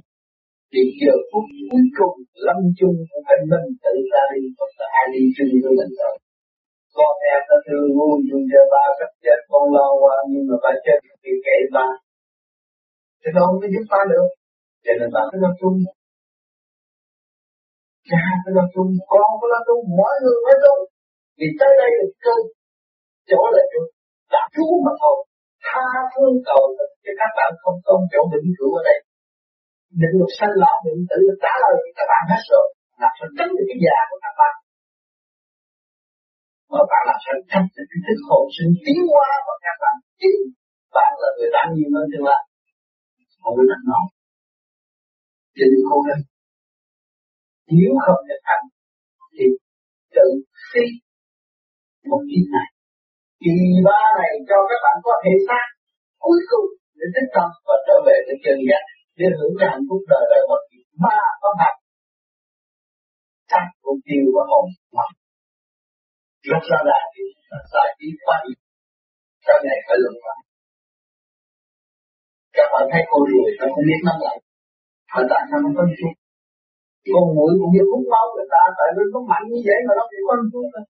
[0.72, 4.86] thì giờ phút cuối cùng lâm chung của phải mình tự ra đi không có
[4.98, 5.92] ai đi chung với mình
[6.96, 10.56] con em ta thương ngu dùng cho ba sắp chết, con lo qua nhưng mà
[10.64, 11.86] ba chết thì kệ ba
[13.20, 14.28] thì đâu có giúp ba được.
[14.84, 15.76] Cho nên ba cứ lo chung.
[18.08, 20.82] Cha cứ lo chung, con cứ lo chung, mọi người phải chung.
[21.38, 22.36] Vì tới đây là cơ
[23.30, 23.88] chỗ là chung
[24.34, 25.16] là chú mà thôi.
[25.66, 26.62] Tha phương cầu
[27.04, 28.98] cho các bạn không có chỗ định cứu ở đây.
[30.00, 32.66] Định luật sanh lão định tự trả lời các bạn hết rồi.
[33.00, 34.54] Là phải tính được cái già của các bạn
[36.74, 39.94] mà bạn làm sao tránh được cái thức hồn sinh tiến hóa của các bạn.
[40.20, 40.38] Chính
[40.96, 42.42] bạn là người đang nhiều hơn tương lai
[43.42, 44.06] không có nặng nổi
[45.56, 46.22] cho nên cố gắng.
[47.78, 48.64] Nếu không thực hành
[49.34, 49.46] thì
[50.16, 50.26] tự
[50.70, 50.86] phi
[52.10, 52.68] một kiếp này,
[53.42, 53.56] kỳ
[53.86, 55.66] ba này cho các bạn có thể xác
[56.24, 58.84] cuối cùng để tích tâm và trở về với chân giác,
[59.18, 61.74] để hưởng cái hạnh phúc đời đời bất kỳ ba có mặt.
[63.50, 64.66] Chắc mục tiêu và hồn
[64.98, 65.10] mặt
[66.50, 67.22] rất rõ ràng thì
[67.72, 68.58] giải trí quá ít
[69.46, 70.40] sau này phải luận lại
[72.56, 74.36] các bạn thấy cô rùi nó không biết nắm lại
[75.12, 76.14] mà tại sao nó có chút
[77.14, 79.92] con mũi cũng như hút máu người ta, tại vì nó mạnh như vậy mà
[79.98, 80.84] nó chỉ có chút thôi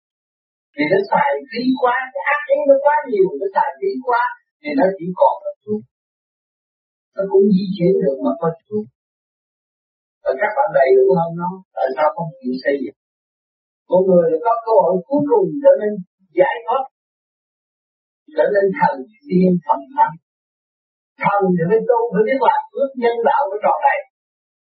[0.75, 4.23] vì nó xài khí quá, cái ác ý nó quá nhiều, nó xài khí quá,
[4.61, 5.81] thì nó chỉ còn là chút
[7.15, 8.85] nó cũng di chuyển được mà có chút
[10.23, 12.99] và các bạn đầy đủ hơn nó, tại sao không chịu xây dựng?
[13.91, 15.93] Con người có cơ hội cuối cùng trở nên
[16.39, 16.85] giải thoát,
[18.37, 18.95] trở nên thần
[19.29, 20.17] tiên phần thánh
[21.23, 23.99] thần thì mới tu, mới biết làm ước nhân đạo của trò này.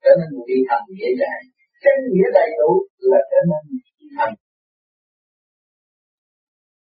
[0.02, 1.42] Trở nên một vị thần dễ dàng
[1.82, 2.70] chân nghĩa đầy đủ
[3.10, 3.62] là trở nên
[4.16, 4.30] thần.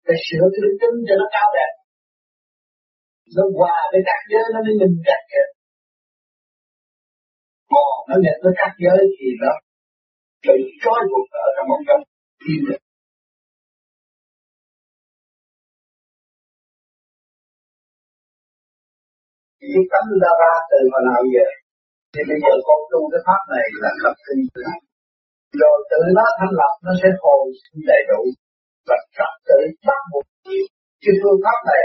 [0.08, 1.72] Để sửa cái đức tính cho nó cao đẹp.
[3.36, 5.48] Nó hòa với các giới, nó mới mình trạch kìa.
[7.72, 9.52] Còn nó nhận với các giới thì nó
[10.46, 12.02] tự trói buộc ở trong một trong
[12.42, 12.82] thiên được
[19.62, 21.48] cái tấm đã ra từ hồi nào giờ
[22.14, 24.42] thì bây giờ con tu cái pháp này là lập kinh
[25.62, 28.22] rồi tự nó thành lập nó sẽ hồi sinh đầy đủ
[28.88, 30.26] và trật tự bắt buộc.
[31.04, 31.84] Cái phương pháp này,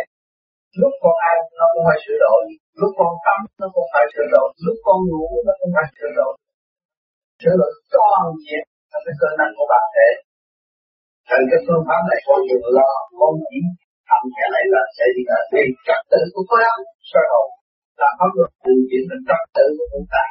[0.81, 2.43] lúc con ăn nó cũng phải sửa đổi,
[2.81, 6.13] lúc con tắm nó cũng phải sửa đổi, lúc con ngủ nó cũng phải sửa
[6.19, 6.33] đổi.
[7.43, 10.09] Sửa đổi toàn diện là cái cơ năng của bản thể
[11.29, 14.65] thành cái phương pháp này có nhiều lo có nghĩ, con chỉ ทำ cái này
[14.75, 16.79] là sẽ đi là đi trật tự của con ăn
[17.11, 17.49] sơ hồn.
[18.01, 20.25] Là pháp luật tự chuyển thành trật tự của chúng ta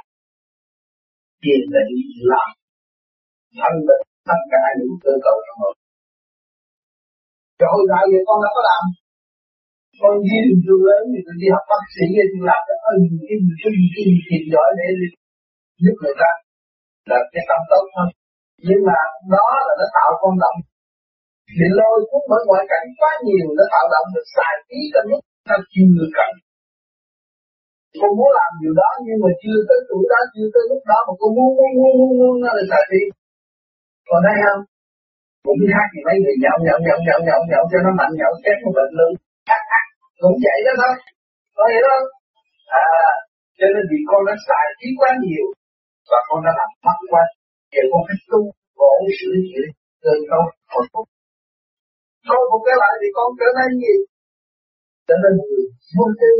[1.44, 1.94] tiền định
[2.32, 2.50] làm
[3.60, 5.76] thân định tất cả những cơ cầu trong hồn.
[7.60, 8.84] Rồi hồi đại vậy con đã có làm.
[10.02, 12.98] Con đi đường trường lớn thì tôi đi học bác sĩ thì làm cái ơn
[13.28, 14.88] cái cái cái tìm giỏi để
[15.84, 16.32] giúp người ta.
[17.10, 18.10] Là cái tâm tốt hơn.
[18.68, 18.98] Nhưng mà
[19.36, 20.60] đó là nó tạo con động
[21.58, 25.08] bị lôi cuốn bởi ngoại cảnh quá nhiều nó tạo động được xài tí trong
[25.12, 26.32] lúc ta chưa cần
[28.02, 31.00] con muốn làm điều đó nhưng mà chưa tới tuổi đó, chưa tới lúc đó
[31.08, 33.02] mà con muốn muốn muốn muốn muốn nó là xài tí
[34.10, 34.62] còn đây không?
[35.46, 38.34] Cũng khác thì mấy người nhậu nhậu nhậu nhậu nhậu nhậu cho nó mạnh, nhậu
[38.44, 39.12] chết một bệnh luôn.
[40.22, 40.94] Cũng vậy đó thôi.
[41.56, 42.06] Có hiểu không?
[42.84, 42.86] À
[43.58, 45.46] cho nên vì con đã xài trí quá nhiều
[46.12, 47.24] và con đã làm mất quá
[47.74, 48.39] giờ con phải tu
[48.80, 49.66] bổ sửa chữa
[50.04, 51.06] cơ cấu hồi phúc
[52.28, 53.96] khôi một cái lại thì con trở nên gì?
[55.08, 55.64] Trở nên người
[55.96, 56.34] vô tư.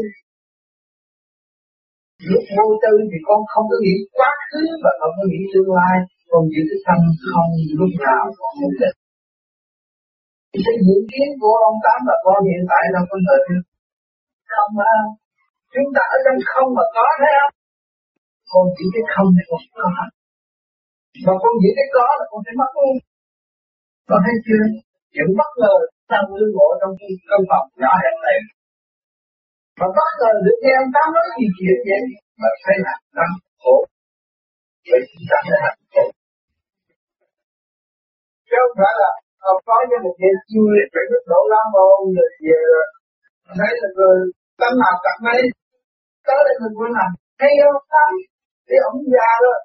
[2.32, 5.72] Lúc vô tư thì con không có nghĩ quá khứ và không có nghĩ tương
[5.78, 5.98] lai.
[6.32, 7.00] Con giữ cái tâm
[7.32, 8.98] không lúc nào con ổn định
[10.66, 13.42] cái diễn kiến của ông tám và con hiện tại là con người
[14.54, 14.92] không mà
[15.74, 17.56] chúng ta ở trong không mà có thấy không?
[18.52, 19.88] Con chỉ cái không này con có.
[21.26, 22.96] Mà con chỉ cái có là con phải mất luôn
[24.10, 24.64] con thấy chưa?
[25.14, 25.76] Chuyện bất ngờ
[26.10, 28.38] sang lương ngộ trong cái căn phòng nhỏ hẹp này.
[29.80, 32.02] Mà bất ngờ được nghe ông tám nói gì chuyện vậy
[32.42, 33.76] mà thấy là đang khổ.
[34.90, 36.06] Vậy chúng ta sẽ hạnh khổ
[38.54, 39.12] chứ không phải là
[39.52, 42.88] ông có với một chuyện chưa phải đức độ lắm ôn rồi về rồi
[43.58, 44.18] thấy là người
[44.62, 45.42] tâm nào cặp mấy
[46.26, 47.12] tới đây mình muốn làm.
[47.42, 48.06] Hay không ta
[48.68, 49.60] thì ông già rồi,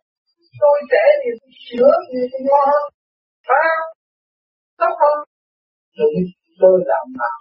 [0.61, 1.31] tôi trẻ thì
[1.67, 2.85] sửa thì tôi ngon hơn.
[3.49, 3.89] Phải không?
[4.81, 5.19] Tốt hơn
[5.99, 6.27] tôi rồi
[6.61, 7.39] tôi làm nào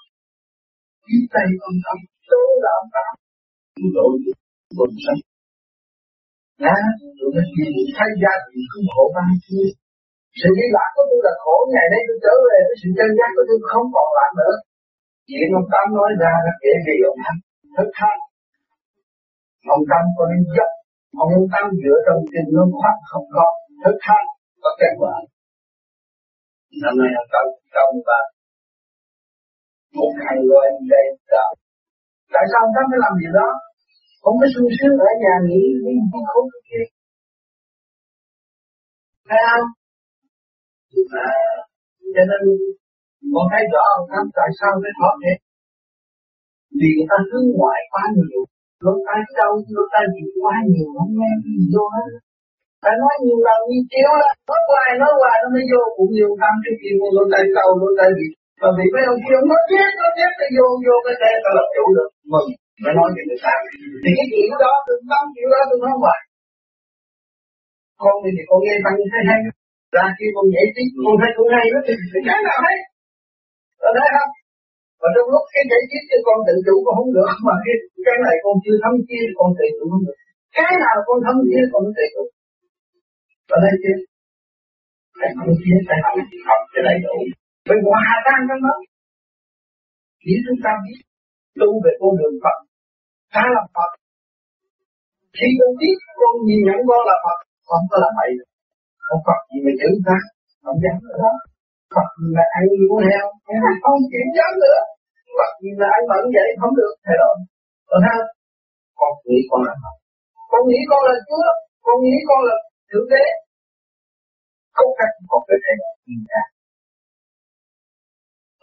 [1.06, 1.98] kiếm tay con thầm
[2.30, 3.12] tôi làm nào
[3.76, 4.12] tôi đổi
[4.78, 5.22] cuộc sống
[6.66, 6.78] Đó,
[7.18, 9.70] rồi nó nhìn thấy gia đình cứ khổ ban kia
[10.40, 13.10] sự đi lạc của tôi là khổ ngày nay tôi trở về với sự chân
[13.18, 14.56] giác của tôi không còn lại nữa.
[15.30, 17.40] Chuyện ông Tám nói ra là kể về ông Thanh
[17.76, 18.20] Thức thanh
[19.76, 20.72] ông Tâm có nên dốc
[21.24, 23.46] ông Tâm dựa trong kinh nó khoát không có
[23.84, 24.28] Thức thanh
[24.64, 25.16] có cái vợ.
[26.84, 28.20] Năm nay ông Tâm trong và
[30.00, 31.46] một ngày rồi anh đây sợ
[32.34, 33.50] tại sao ông ta mới làm gì đó?
[34.24, 36.86] Không có sung sướng ở nhà nghỉ đi đi khốn kia.
[39.28, 39.68] Thấy không?
[41.28, 41.32] À,
[42.14, 42.42] cho nên
[43.34, 45.34] con thấy rõ ông ta tại sao mới thoát thế
[46.78, 48.42] vì người ta hướng ngoại quá nhiều
[48.86, 52.10] lỗ tai đau lỗ tai bị quá nhiều không nghe gì vô hết.
[52.84, 55.82] Phải nói nhiều lần như chiếu là nói hoài nói hoài nó mới vô.
[55.98, 58.28] Cũng nhiều tâm cái kia vô lỗ tai đau lỗ tai bị
[58.62, 61.30] mà vì mấy ông kia ông nói chết nói chết là vô vô cái xe
[61.44, 62.10] ta lập chủ được.
[62.34, 62.50] Mừng
[62.84, 63.54] phải nói cho người ta
[64.04, 66.20] thì cái chuyện đó tôi tâm chuyện đó tôi nói hoài.
[68.04, 69.40] Con thì, thì con nghe tăng thấy hay.
[69.96, 71.94] Ra khi con nhảy tiếp con thấy cũng hay đó thì
[72.28, 72.78] cái nào hay?
[73.88, 74.32] Ở đây không?
[75.02, 77.30] Và trong lúc cái giải thích cho con tự chủ con không được.
[77.48, 77.76] Mà cái,
[78.08, 80.18] cái này con chưa thấm chia con tự chủ không được.
[80.58, 82.24] Cái nào con thấm chia con tự chủ.
[83.50, 83.94] Và đây chứ
[85.20, 86.16] phải thấm chia phải học
[86.50, 87.18] học cho đầy đủ
[87.68, 88.76] phải hòa tan trong đó.
[90.24, 91.00] Chỉ chúng ta biết
[91.60, 92.58] tu về con đường Phật.
[93.36, 93.92] Ta là Phật.
[95.38, 98.32] Khi con biết con nhìn nhận con là Phật không có là bậy
[99.08, 100.18] không Phật gì mà chữ ta?
[100.64, 101.34] Không dám nữa đó.
[101.96, 103.26] Phật là ăn của heo
[103.84, 104.00] không?
[104.12, 104.80] Chịu dám nữa.
[105.38, 106.50] Phật gì là ăn vẫn vậy?
[106.62, 106.94] Không được.
[107.06, 107.36] Thay đổi
[107.90, 108.18] còn ha
[109.00, 109.96] con nghĩ con là Phật.
[110.52, 111.48] Con nghĩ con là Chúa.
[111.86, 112.56] Con nghĩ con là
[112.90, 113.26] thượng đế.
[114.78, 115.74] Không cách một cái thể
[116.08, 116.44] nhìn ra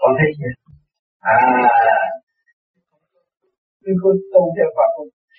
[0.05, 0.53] con thấy chưa
[1.35, 1.37] à.
[3.83, 4.91] Nhưng con tu theo Phật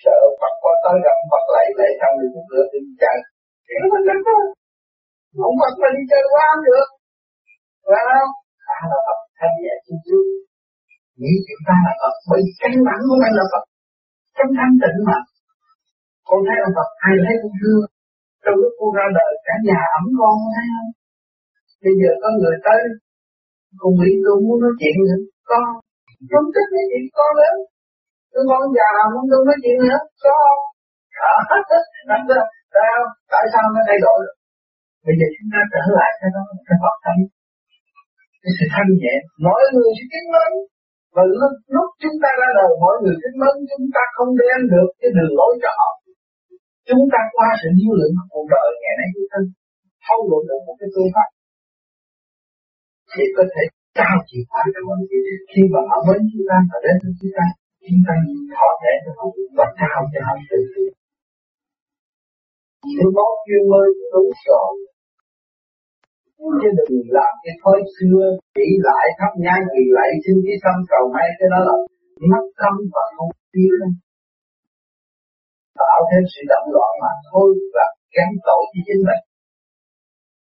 [0.04, 3.16] sợ Phật qua tới gặp Phật lại lại xong rồi cũng cửa đi chơi
[3.80, 4.44] nó mới rất thôi
[5.40, 6.88] không Phật mà đi chơi quá được.
[7.90, 8.30] Phải không?
[8.74, 10.24] À là Phật thanh nhẹ chút chút
[11.20, 13.64] nghĩ chúng ta là Phật bởi căn bản của mình là Phật.
[14.36, 15.18] Trong thanh tịnh mà.
[16.28, 17.84] Con thấy ông Phật ai thấy cũng thương.
[18.42, 20.90] Trong lúc cô ra đời cả nhà ấm con thấy không?
[21.84, 22.80] Bây giờ có người tới
[23.80, 25.18] cùng biết tôi muốn nói chuyện nữa.
[25.48, 25.62] Con
[26.32, 27.56] không thích nói chuyện con nữa
[28.36, 30.00] tôi con già không tôi nói chuyện nữa.
[30.24, 30.54] Con.
[31.30, 31.32] À,
[32.10, 32.20] làm
[32.74, 33.00] sao?
[33.32, 34.20] Tại sao nó thay đổi?
[35.04, 37.20] Bây giờ chúng ta trở lại cái đó cái Phật thanh
[38.42, 39.14] cái sự thanh nhẹ.
[39.46, 40.50] Mỗi người sẽ tiến lên,
[41.14, 44.58] và lúc, lúc chúng ta ra đời mỗi người kính mến chúng ta không đem
[44.72, 45.90] được cái đường lối cho họ.
[46.88, 49.38] Chúng ta qua sự nhiêu lượng của cuộc đời ngày nay chúng ta
[50.06, 51.28] thâu luận được một cái phương pháp
[53.18, 53.62] để có thể
[53.98, 55.22] trao chỉ khóa cho mọi người.
[55.50, 57.46] Khi mà họ mến chúng ta và đến với chúng ta
[57.86, 58.14] chúng ta
[58.56, 59.24] thọ thể cho họ
[59.58, 60.90] và trao cho họ tự tin
[62.96, 64.72] Thứ bóp duyên mới đúng rồi.
[66.60, 68.22] Chứ đừng làm cái thói xưa,
[68.56, 71.76] chỉ lại thắp nhang kỳ lại xin cái tâm cầu hay cái đó là
[72.30, 73.78] mất tâm và không tiến.
[75.80, 79.22] Tạo thêm sự động loạn mà thôi và gắn tội cho chính mình.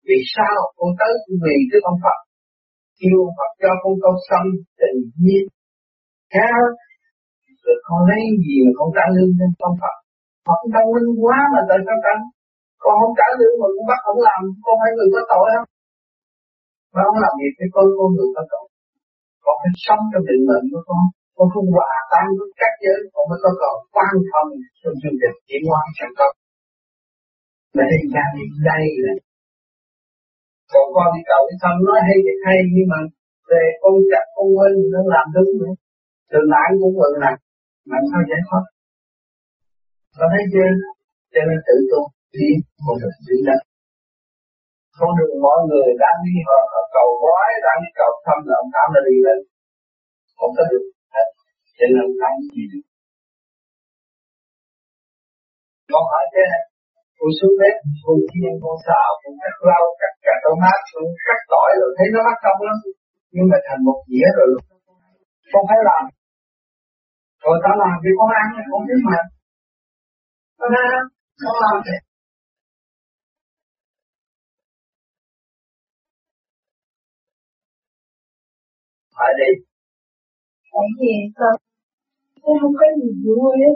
[0.08, 0.56] Vì sao?
[0.78, 1.12] Con tới
[1.44, 2.18] vì cái con Phật
[3.00, 4.44] kêu Phật cho con câu tâm
[4.80, 5.44] tình nhiên.
[6.34, 6.60] Cao
[7.64, 9.96] rồi con lấy gì mà con trả lương cho con Phật?
[10.46, 12.14] Phật đau linh quá mà tại sao trả
[12.82, 15.68] con không trả lương mà con bắt không làm, con phải người có tội không?
[16.92, 18.66] Mà không làm việc thì con con người có tội.
[19.44, 21.02] Con phải sống trong định mệnh của con.
[21.36, 24.48] Con không hòa tan với các giới, con mới có cầu quan thông
[24.80, 26.34] trong chương trình tiến hóa thành công
[27.74, 29.12] mà đây ra đi đây là
[30.72, 32.98] còn con đi cầu đi thăm nói hay thì hay nhưng mà
[33.50, 35.74] về con chặt con quên nó làm đúng nữa.
[36.30, 37.36] Từ nãy cũng vẫn làm
[37.92, 38.64] làm sao giải thoát.
[40.18, 40.70] Có thấy chưa?
[41.32, 42.00] Cho nên tự tu
[42.38, 42.48] đi
[42.84, 43.60] một đường đi đất
[45.00, 48.54] con đường mọi người đang đi họ, họ cầu gói đang đi cầu thăm là
[48.62, 49.38] ông Tám đã đi lên.
[50.38, 51.28] Không có được hết.
[51.76, 52.84] Cho nên ông Tám gì được.
[55.92, 56.44] Con hỏi thế?
[56.52, 56.64] này
[57.20, 61.04] tôi xuống bếp tôi chiên con xào con cắt rau cắt cà rau mát con
[61.26, 62.78] cắt tỏi rồi, thấy nó mắc công lắm.
[63.34, 64.48] Nhưng mà thành một dĩa rồi
[65.52, 66.02] không phải làm.
[67.42, 69.18] Rồi tao làm thì con ăn con biết mà.
[70.58, 70.90] Con ăn,
[71.44, 71.96] con làm thế.
[79.16, 79.50] Phải đi.
[80.72, 81.54] Tại vì sao?
[82.42, 83.74] tôi không có gì vui hết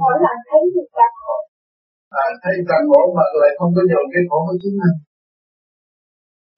[0.00, 1.36] mỗi lần thấy người ta khổ
[2.22, 4.96] à, thấy toàn bộ mà lại không có dồn cái khổ của chính mình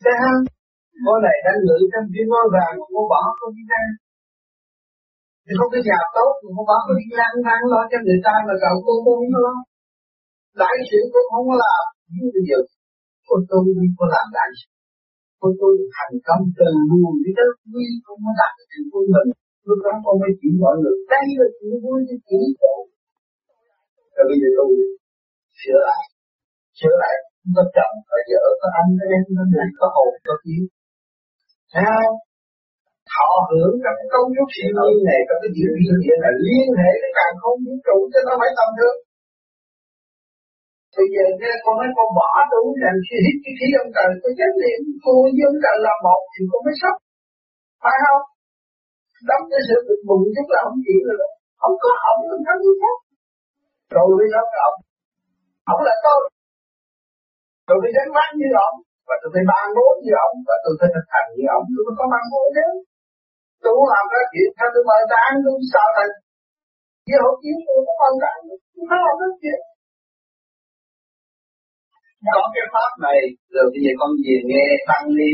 [0.02, 0.42] Thấy không?
[1.04, 3.82] Ngôi này đang ngự trong cái ngôi vàng mà cô bỏ không đi ra.
[5.44, 7.98] Thì không có nhà tốt mà cô bỏ không đi ra lang thang lo cho
[8.04, 9.54] người ta mà cậu cô cô không lo.
[10.60, 11.82] Đại sự cô không có làm
[12.14, 12.58] Nhưng bây giờ
[13.26, 14.68] cô tôi đi cô làm đại sự.
[15.40, 19.04] Cô tôi thành công từ buồn đi tới vui Không có đạt được sự vui
[19.14, 19.28] mình
[19.66, 22.74] Lúc đó con mới chỉ mọi người Đây là sự vui thì chỉ cô
[24.14, 24.68] Rồi bây giờ tôi
[25.60, 26.04] sửa lại.
[26.78, 27.16] Sửa lại.
[27.56, 30.62] Có chồng có vợ có anh có em có người có hồn có kiến
[31.72, 32.16] không
[33.12, 36.68] thọ hưởng trong công trúc siêu nhiên này trong cái diễn biến hiện là liên
[36.80, 38.98] hệ với càng không vũ trụ cho nó phải tâm thường.
[40.96, 44.10] Bây giờ nghe con nói con bỏ đủ rằng khi hít cái khí ông trời
[44.22, 46.96] tôi chánh niệm cô với ông trời là một thì con mới sắp.
[47.82, 48.22] Phải không?
[49.28, 51.18] Đóng cái sự bực bụng chút là không chịu rồi
[51.60, 52.96] không có ổng không có người khác.
[53.94, 54.60] Rồi với nó cái
[55.72, 56.20] ông là tôi.
[57.68, 58.76] Tôi phải đánh mắt như ông,
[59.08, 61.64] và tôi phải ban bố như ông, và tôi phải thực hành như ông.
[61.74, 62.66] Tôi mới có ban bố chứ
[63.62, 66.12] tôi muốn làm cái chuyện theo tôi mời ta ăn tôi sao thành
[67.06, 69.60] với hậu chiến tôi có mời ta ăn tôi phải làm cái chuyện.
[72.36, 73.20] Có cái pháp này,
[73.54, 75.30] rồi bây giờ con về nghe tăng đi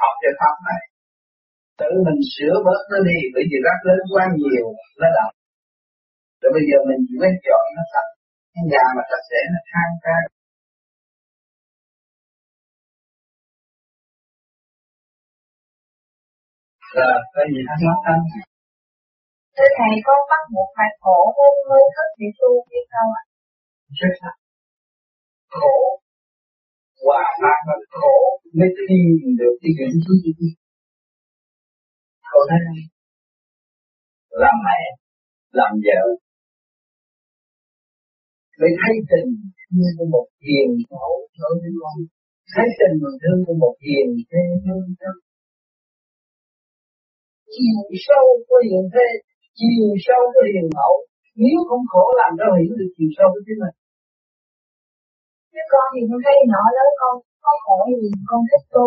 [0.00, 0.82] học cái pháp này.
[1.80, 4.66] Tự mình sửa bớt nó đi, bởi vì rắc lớn quá nhiều,
[5.00, 5.30] nó đậm
[6.40, 8.10] rồi bây giờ mình chỉ mới chọn nó sạch
[8.54, 10.16] cái nhà mà sạch sẽ nó thang ca
[16.96, 18.22] Rồi, có gì thắc mắc không?
[19.56, 23.22] Thưa Thầy, con bắt một phải khổ mới mới thức để tu biết không ạ?
[24.00, 24.32] Rất là
[25.56, 25.74] khổ.
[27.04, 28.16] Hòa tan và khổ
[28.58, 30.48] mới tìm được cái những thứ gì.
[32.30, 32.94] Cậu thấy không?
[34.42, 34.80] làm mẹ
[35.52, 36.00] làm vợ
[38.60, 39.30] Vậy thấy tình
[39.76, 41.96] như một hiền mẫu đối với con
[42.52, 45.16] Thấy tình mà thương của một hiền thế thương thân.
[47.54, 49.08] Chiều sâu của hiền thế,
[49.58, 50.94] Chiều sâu của hiền mẫu
[51.42, 53.76] Nếu không khổ làm đâu hiểu được chiều sâu của chính mình?
[55.52, 57.14] Chứ con thì con thấy nhỏ lớn con,
[57.44, 58.86] Có khổ gì con thích tu?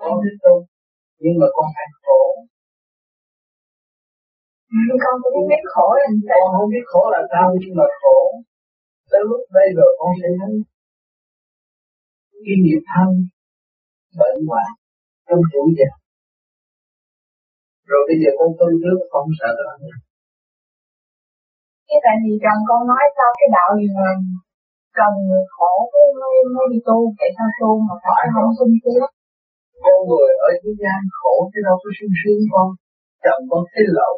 [0.00, 0.54] Con thích tu,
[1.22, 2.20] Nhưng mà con phải khổ
[4.86, 7.74] nhưng con cũng không biết khổ là sao con không biết khổ là sao nhưng
[7.78, 8.18] mà khổ.
[9.10, 10.52] Tới lúc đây rồi con sẽ thấy
[12.46, 13.08] cái nghiệp thân
[14.20, 14.70] bệnh hoạn
[15.26, 15.90] trong tuổi già
[17.90, 19.74] rồi bây giờ con tu trước con sợ đó
[21.88, 24.10] cái tại vì chồng con nói sao cái đạo gì mà
[24.98, 25.12] cần
[25.56, 28.50] khổ mới mới mới đi tu tại sao tu mà phải không?
[28.58, 29.06] sung sướng
[29.84, 32.68] con người ở thế gian khổ chứ đâu có sung sướng con.
[33.24, 34.14] Chồng con thấy lậu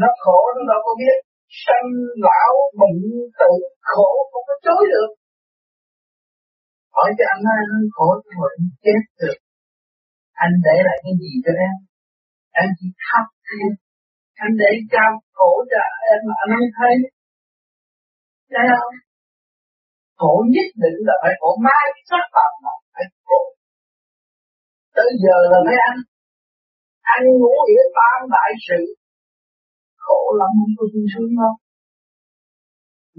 [0.00, 1.16] nó khổ nó đâu có biết.
[1.62, 1.88] Sanh
[2.24, 3.00] lão bệnh
[3.40, 3.52] tự
[3.90, 5.10] khổ, không có chối được.
[6.94, 9.38] Hỏi cho anh nói, anh khổ rồi anh chết được.
[10.44, 11.74] Anh để lại cái gì cho em?
[12.60, 13.70] Em chỉ khóc thêm
[14.44, 16.94] anh để cao khổ cho em mà anh không thấy.
[18.52, 18.94] Thấy không?
[20.18, 21.50] Khổ nhất định là phải khổ.
[21.66, 23.40] Mai sắc phạm mà phải khổ.
[24.96, 26.00] Tới giờ là mấy anh
[27.14, 28.80] ăn ngủ để tam đại sự.
[30.04, 31.54] Khổ lắm, không có sung sướng đâu.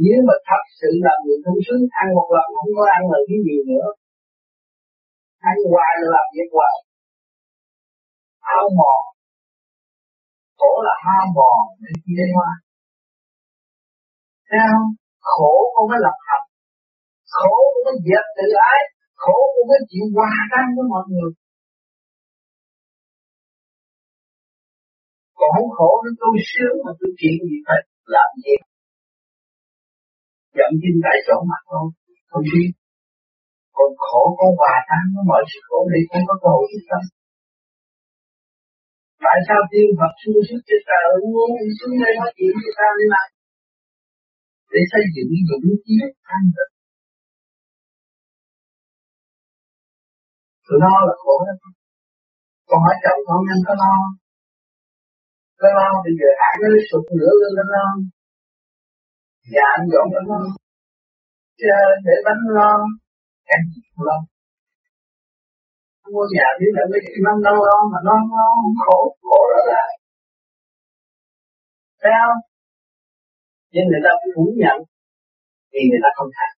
[0.04, 3.23] Nếu mà thật sự là người sung sướng, ăn một lần không có ăn được
[3.30, 3.88] cái gì nữa?
[5.49, 6.75] Ăn hoài là làm việc hoài.
[8.47, 9.01] Hao mòn
[10.62, 12.51] khổ là hao mòn để kia hoa
[14.51, 14.77] sao
[15.32, 16.45] khổ không có lập hành
[17.36, 18.82] khổ không có dẹp tự ái.
[19.23, 21.32] Khổ không có chịu hòa tan với mọi người.
[25.41, 27.82] Còn không khổ nó tôi sướng mà tôi chuyện gì phải
[28.15, 28.56] làm gì?
[30.58, 31.86] Giận tin tại chỗ mà thôi
[32.32, 32.71] không biết
[33.77, 37.04] còn khổ có hòa tan với mọi sự khổ đi không có cầu gì tâm
[39.25, 42.88] tại sao tiên Phật xuống sức cho trời muốn xuống đây nói chuyện với ta
[42.97, 43.27] đi này
[44.73, 45.32] để xây dựng
[45.63, 46.73] những chiến thanh tịnh.
[50.65, 51.56] Tụi lo là khổ đó
[52.69, 53.93] còn ở chồng con nhân có lo
[55.62, 57.88] lên lo bây giờ hãng nó sụt nửa lên lên lo
[59.54, 60.39] nhà anh dọn lên lo
[61.60, 61.69] chứ
[62.06, 62.71] để bánh lo.
[63.56, 64.17] Anh chỉ không lo
[66.13, 68.47] mua nhà thì là mấy năm đâu lo mà nó nó
[68.84, 69.84] khổ khổ đó là.
[72.02, 72.39] Thấy không?
[73.74, 74.78] Nhưng người ta phủ nhận
[75.71, 76.50] thì người ta không thấy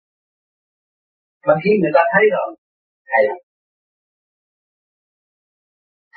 [1.46, 2.48] mà khi người ta thấy rồi,
[3.12, 3.36] hay là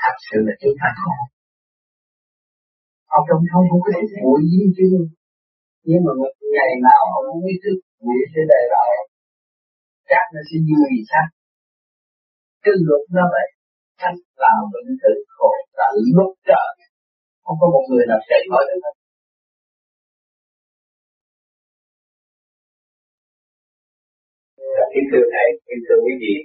[0.01, 1.15] thật sự là chúng ta khổ
[3.15, 4.87] ông trong không không có thức bụi gì chứ.
[5.87, 8.91] Nhưng mà một ngày nào ông không biết thức bụi sẽ đề lại.
[10.11, 11.27] Chắc nó sẽ vui chắc
[12.65, 13.47] cái luật nó vậy
[14.01, 16.69] cách làm bệnh tử khổ là lúc trời
[17.43, 18.95] không có một người nào chạy khỏi được hết.
[24.75, 26.35] Dạ, kính thưa thầy, kính thưa quý vị,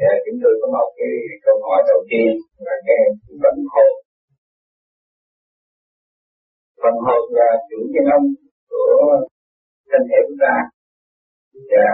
[0.00, 1.12] dạ, kính thưa có một cái
[1.44, 2.30] câu hỏi đầu tiên
[2.66, 2.98] là cái
[3.42, 3.92] vận hồn
[6.84, 8.26] phần hồn là chủ nhân ông
[8.70, 8.94] của
[9.90, 10.54] thân thể chúng ta
[11.70, 11.86] và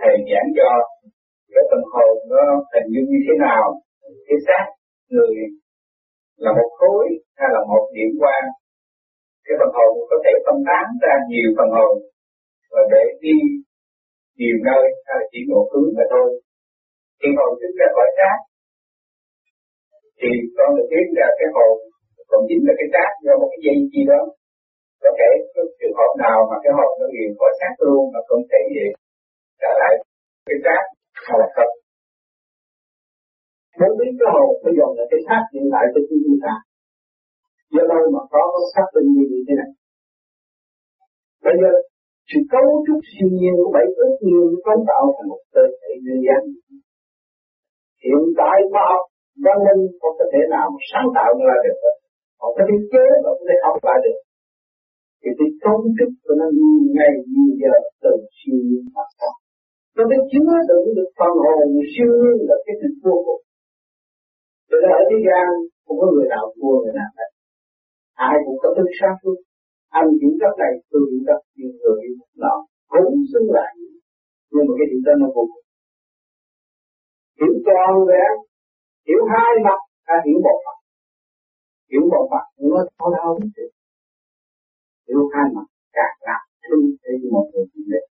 [0.00, 0.68] thầy giảng cho
[1.52, 2.42] cái phần hồn nó
[2.72, 3.64] hình như như thế nào?
[4.26, 4.64] Cái xác
[5.12, 5.34] người
[6.44, 7.06] là một khối
[7.38, 8.42] hay là một điểm quan
[9.44, 11.94] cái phần hồn có thể phân tán ra nhiều phần hồn
[12.72, 13.36] và để đi
[14.38, 16.28] nhiều nơi hay là chỉ một hướng mà thôi.
[17.20, 18.36] Khi hồn chúng ta khỏi xác,
[20.18, 21.76] thì con được biết là cái hồn
[22.32, 24.20] còn dính là cái xác do một cái dây gì đó.
[25.02, 28.20] Có thể có trường hợp nào mà cái hộp nó liền khỏi xác luôn mà
[28.28, 28.86] không thể gì
[29.60, 29.94] trả lại
[30.48, 30.82] cái xác
[31.26, 31.72] hay là không
[33.78, 36.54] muốn biết cái hồn bây giờ là cái xác hiện lại cho chúng ta.
[37.74, 38.42] Do đâu mà có
[38.74, 39.70] xác định như thế này?
[41.46, 41.72] Bây giờ,
[42.30, 45.90] sự cấu trúc siêu nhiên của bảy ước nhiên cấu tạo thành một cơ thể
[46.04, 46.42] nhân gian.
[48.04, 49.04] Hiện tại khoa học
[49.44, 51.78] văn minh không có thể nào sáng tạo ra được
[52.42, 54.18] họ có thể chế và có thể học lại được.
[55.20, 59.32] Thì cái cấu trúc của nó như ngày như giờ từ siêu nhiên mà ra
[59.96, 63.42] nó mới chứa đựng được phần hồn siêu nhiên là cái sự vô cùng.
[64.68, 65.48] Cho nên ở thế gian,
[65.84, 67.30] không có người nào thua, người nào hết
[68.28, 69.38] ai cũng có thức sát luôn.
[69.98, 72.02] Anh chịu cấp này tôi chịu cấp nhiều người
[72.42, 72.54] nọ
[72.92, 73.72] cũng xứng lại.
[74.52, 75.64] Nhưng mà cái điểm đó nó vô cùng.
[77.38, 78.34] Hiểu tròn vẹn,
[79.06, 80.78] hiểu hai mặt hay hiểu một mặt
[81.92, 83.38] hiểu một mặt nó có đau
[85.08, 85.66] hiểu hai mặt
[85.96, 88.04] càng làm thương để một người như vậy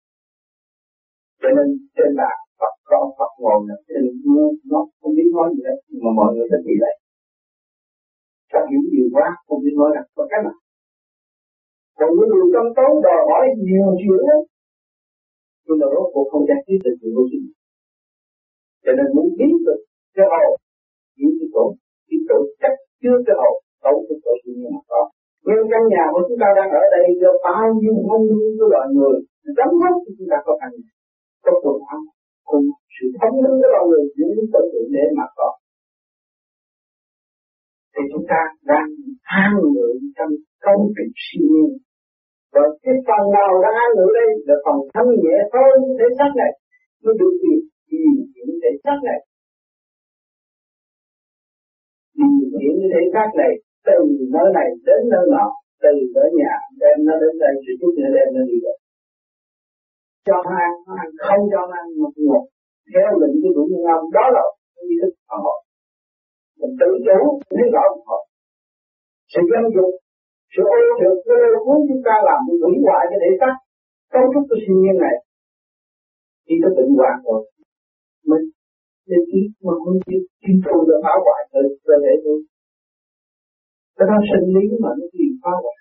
[1.42, 5.48] cho nên trên là Phật có Phật ngồi là trên nó, nó không biết nói
[5.56, 6.96] gì hết mà mọi người thích gì đấy,
[8.52, 10.58] ta hiểu nhiều quá không biết nói là có cái nào
[11.98, 14.42] còn những người trong tối đòi hỏi nhiều chuyện lắm.
[15.66, 17.46] Nhưng mà rốt cuộc không giải quyết được chuyện của chính
[18.84, 19.82] cho nên muốn biết được
[20.16, 20.54] cái hồn
[21.18, 21.66] những cái tổ
[22.10, 25.02] cái tổ chắc chưa cái hồn tổ cái tổ thiên nhiên mà có
[25.46, 28.24] nhưng căn nhà của chúng ta đang ở đây do bao nhiêu không
[28.60, 29.18] của loài người
[29.58, 30.76] đóng góp thì chúng ta có thành
[31.46, 32.02] có quần áo,
[32.50, 32.66] cùng
[32.96, 35.50] sự thống nhất của loài người những cái tự tự để mà có.
[37.94, 38.90] Thì chúng ta đang
[39.44, 40.32] an ngự trong
[40.66, 41.72] công việc siêu nhiên.
[42.54, 46.32] Và cái phần nào đang an ngự đây là phần thanh nhẹ thôi, thế xác
[46.42, 46.52] này,
[47.04, 49.20] mới được việc điều khiển thể xác này.
[52.18, 53.54] Điều khiển thể xác này
[53.88, 53.98] từ
[54.36, 55.46] nơi này đến nơi nọ,
[55.82, 55.92] từ
[56.24, 58.78] ở nhà đem nó đến đây rồi chút nữa đem nó đi rồi.
[60.28, 62.44] Cho nó ăn nó ăn không cho nó ăn một ngột
[62.92, 64.44] theo lệnh của chủ nhân ông, đó là
[64.90, 65.60] ý thức phần hồn
[66.60, 67.20] mình tự chủ,
[67.58, 68.24] lý rõ phần hồn
[69.34, 69.92] sự dân dục
[70.54, 73.56] sự ô trượt nó lôi cuốn chúng ta làm hủy hoại cái thể xác,
[74.14, 75.16] cấu trúc của sinh nhiên này.
[76.46, 77.42] Khi nó tự hoại rồi.
[78.30, 78.46] Mình
[79.10, 81.42] nên ý mà không chịu chịu tôi là phá hoại
[81.86, 82.38] cơ thể tôi
[84.00, 85.80] cái đó sinh lý mà nó gì phá hoại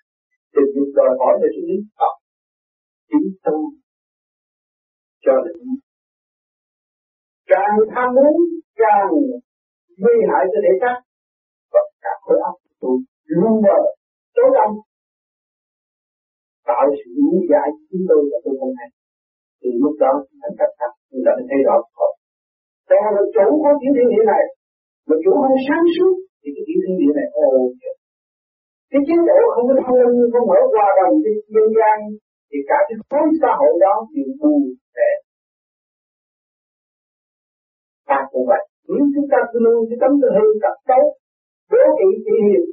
[0.52, 2.14] thì việc đòi hỏi về sinh lý tập,
[3.08, 3.56] chính tu
[5.24, 5.62] cho định
[7.52, 8.34] càng tham muốn,
[8.82, 9.10] càng
[10.00, 10.96] nguy hại cho thể xác.
[11.72, 12.96] Và cả khối óc tôi
[13.38, 13.78] luôn mờ
[14.34, 14.70] tối tâm.
[16.68, 18.88] Tạo sự lý giải chúng tôi và tôi không hay
[19.60, 22.12] thì lúc đó, thành cách khác, chúng ta thấy rõ rồi
[22.88, 24.44] còn là chủ có tiểu thiên địa này.
[25.08, 27.46] Mà chủ không sáng suốt, thì cái tiểu thiên địa này ô
[28.90, 31.98] cái chế độ không có thông minh không mở qua đồng cái dân gian,
[32.50, 34.60] thì cả cái khối xã hội đó đều buồn
[34.96, 35.10] tệ
[38.08, 41.02] ta cũng vậy nếu chúng ta cứ luôn cái tấm tư hư tập xấu
[41.70, 42.64] bố kỵ chỉ hiền,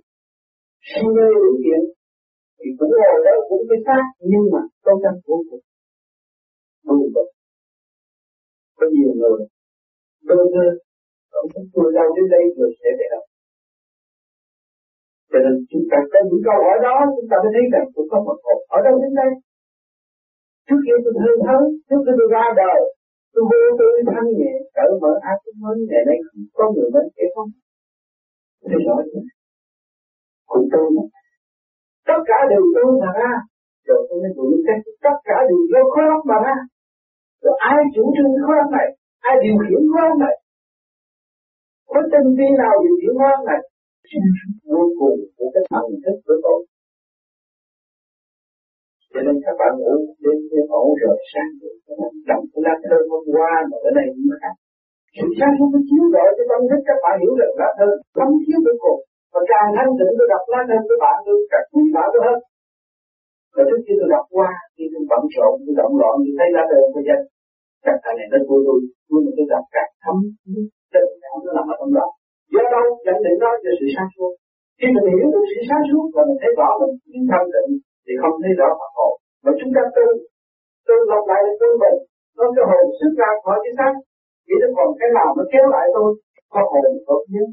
[0.90, 1.82] si mê đủ chuyện
[2.60, 5.64] thì cũng ngồi đó cũng cái xác nhưng mà tôi tranh vô cùng
[6.86, 7.30] buồn bực
[8.78, 9.40] có nhiều người,
[10.30, 10.68] đôi thơ
[11.40, 13.24] ông không tôi đâu đến đây rồi sẽ về đâu
[15.36, 18.06] cho nên chúng ta có những câu hỏi đó, chúng ta mới thấy rằng tôi
[18.12, 19.32] có một hồn ở đâu đến đây.
[20.68, 22.80] Trước kia tôi thương thấu trước khi tôi ra đời,
[23.34, 26.18] tôi vô tư thanh nhẹ cởi mở ác cũng mới ngày nay
[26.58, 27.50] có người bên kia không.
[28.70, 29.20] Thì rõ chứ.
[30.50, 30.86] Cũng tôi
[32.10, 33.34] tất cả đều tôi mà ra.
[33.88, 36.58] Rồi tôi mới vững cách, tất cả đều do khối óc mà ra.
[37.44, 38.88] Rồi ai chủ trương khối óc này?
[39.30, 40.36] Ai điều khiển khối óc này?
[41.92, 43.62] Có tinh vi nào điều khiển khối óc này?
[44.72, 46.60] Vô cùng của cái thần thức của tôi.
[49.12, 51.52] Cho nên các bạn ngủ đêm đêm ổn rồi sáng
[52.30, 54.56] đọc cái lá thơ hôm qua mà bữa nay cũng khác.
[55.16, 57.90] Sự sáng suốt nó chiếu rọi cái tâm thức, các bạn hiểu được lá thơ
[58.18, 59.00] thấm chiếu vô cùng
[59.34, 62.22] và càng thanh tịnh tôi đọc lá thơ của bạn, tôi càng quý bảo tôi
[62.28, 62.40] hơn.
[63.56, 66.50] Và trước khi tôi đọc qua, khi tôi bận rộn, tôi động loạn, tôi thấy
[66.56, 67.22] lá thơ của dân.
[67.86, 68.80] Chắc là này nó vui tôi
[69.10, 70.18] vui mà tôi đọc càng thấm
[70.94, 72.08] tình cảm nó nằm ở trong đó
[72.54, 74.32] do đâu nhận định đó cho sự sáng suốt.
[74.80, 77.72] Khi mình hiểu được sự sáng suốt và mình thấy rõ mình chính thanh định
[78.06, 79.14] thì không thấy rõ Phật hồn.
[79.44, 80.06] Mà chúng ta tu
[80.88, 81.98] tu lặp lại là tu mình.
[82.38, 83.94] Nó cái hồn xuất ra khỏi cái xác.
[84.46, 86.10] Chỉ nó còn cái nào nó kéo lại tôi
[86.54, 87.48] có hồn hợp nhất.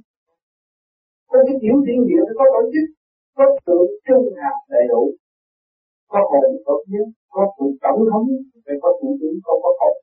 [1.30, 2.86] Có cái tiểu thiên địa nó có tổ chức,
[3.36, 5.02] có tượng trung hạt đầy đủ.
[6.12, 7.06] Có hồn hợp nhất.
[7.34, 8.26] Có sự tổng thống,
[8.64, 9.94] phải có thủ tướng, không có hồn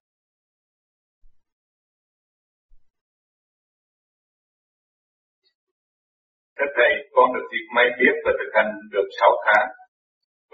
[6.59, 9.67] Cách đây, con được dịp may tiếp và thực hành được 6 tháng.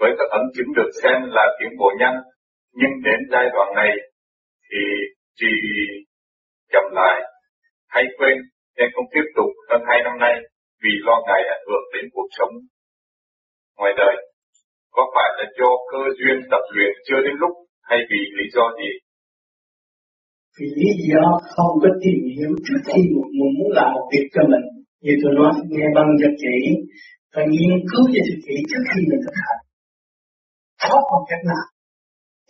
[0.00, 2.18] Với các ấn chứng được xem là tiến bộ nhanh,
[2.80, 3.92] nhưng đến giai đoạn này
[4.68, 4.82] thì
[5.38, 5.52] chỉ
[6.72, 7.16] chậm lại.
[7.88, 8.36] Hay quên
[8.76, 10.34] nên không tiếp tục hơn hai năm nay
[10.82, 12.54] vì lo ngại ảnh hưởng đến cuộc sống.
[13.78, 14.16] Ngoài đời,
[14.90, 17.52] có phải là do cơ duyên tập luyện chưa đến lúc
[17.82, 18.90] hay vì lý do gì?
[20.60, 24.26] Vì lý do không có tìm hiểu trước khi một người muốn làm một việc
[24.34, 26.56] cho mình như tôi nói nghe bằng cho kỹ
[27.34, 29.60] và nghiên cứu cho thật kỹ trước khi mình thực hành.
[30.82, 31.66] Khó không cách nào.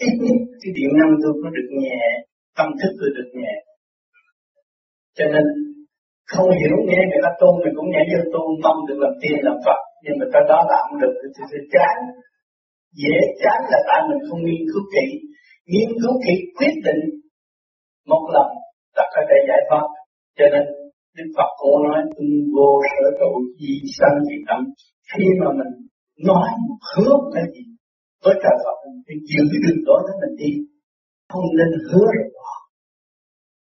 [0.07, 2.01] Ít nhất cái điện năng tôi có được nhẹ
[2.57, 3.55] tâm thức tôi được nhẹ
[5.18, 5.44] cho nên,
[6.32, 9.36] không hiểu nghe người ta tu mình cũng nhảy vô tu mong được làm tiên
[9.47, 11.97] làm Phật, nhưng mà tới đó là không được, thì tôi chán.
[13.03, 15.07] Dễ chán là tại mình không nghiên cứu kỹ.
[15.70, 17.03] Nghiên cứu kỹ quyết định
[18.11, 18.49] một lần
[18.97, 19.86] là có thể giải thoát.
[20.38, 20.64] Cho nên
[21.17, 24.61] Đức Phật cô nói, ưng vô sở trụ di sanh thì tâm.
[25.11, 25.73] Khi mà mình
[26.29, 26.49] nói
[26.91, 27.64] hứa cái gì?
[28.25, 30.53] Với trời Phật, mình chịu cái đường đó đó mình đi.
[31.33, 32.51] Không nên hứa được bỏ.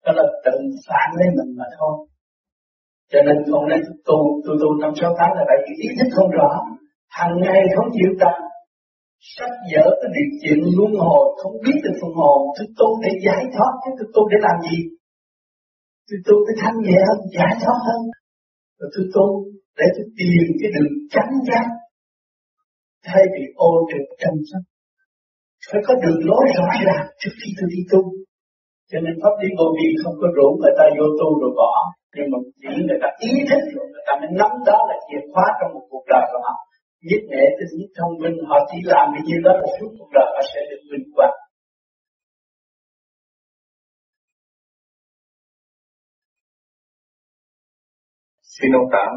[0.06, 0.56] Đó là tự
[0.88, 1.94] phản lấy mình mà thôi.
[3.12, 6.10] Cho nên không nên tu tu tu năm sáu tháng là tại vì ý thức
[6.16, 6.50] không rõ
[7.18, 8.36] hàng ngày không chịu tập.
[9.36, 13.12] Sách dở cái việc chuyện luân hồi, không biết được phần hồn tôi tu để
[13.26, 14.78] giải thoát chứ tôi tu để làm gì?
[16.08, 18.01] Tôi tu cái thanh nhẹ hơn, giải thoát hơn.
[18.80, 19.28] Rồi tôi tu
[19.80, 21.68] để tôi tìm cái đường tránh giác.
[23.08, 24.64] Thay vì ô trực chăm sóc.
[25.70, 28.01] phải có đường lối rõ ràng trước khi tôi đi tu.
[28.89, 31.74] Cho nên pháp lý vô vi không có rủ người ta vô tu rồi bỏ.
[32.16, 35.22] Nhưng mà chỉ người ta ý thức rồi, người ta mới nắm đó là chìa
[35.32, 36.56] khóa trong một cuộc đời của họ.
[37.08, 40.28] Nhất nghệ tính thông minh, họ chỉ làm cái như đó là suốt cuộc đời,
[40.36, 41.38] họ sẽ được vinh quang.
[48.56, 49.12] Xin ông Tám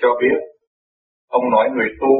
[0.00, 0.38] cho biết,
[1.28, 2.12] ông nói người tu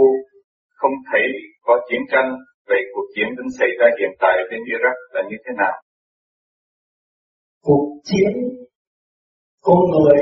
[0.81, 1.27] không thấy
[1.67, 2.29] có chiến tranh,
[2.69, 5.75] vậy cuộc chiến đang xảy ra hiện tại bên Iraq là như thế nào?
[7.67, 8.33] Cuộc chiến
[9.67, 10.21] con người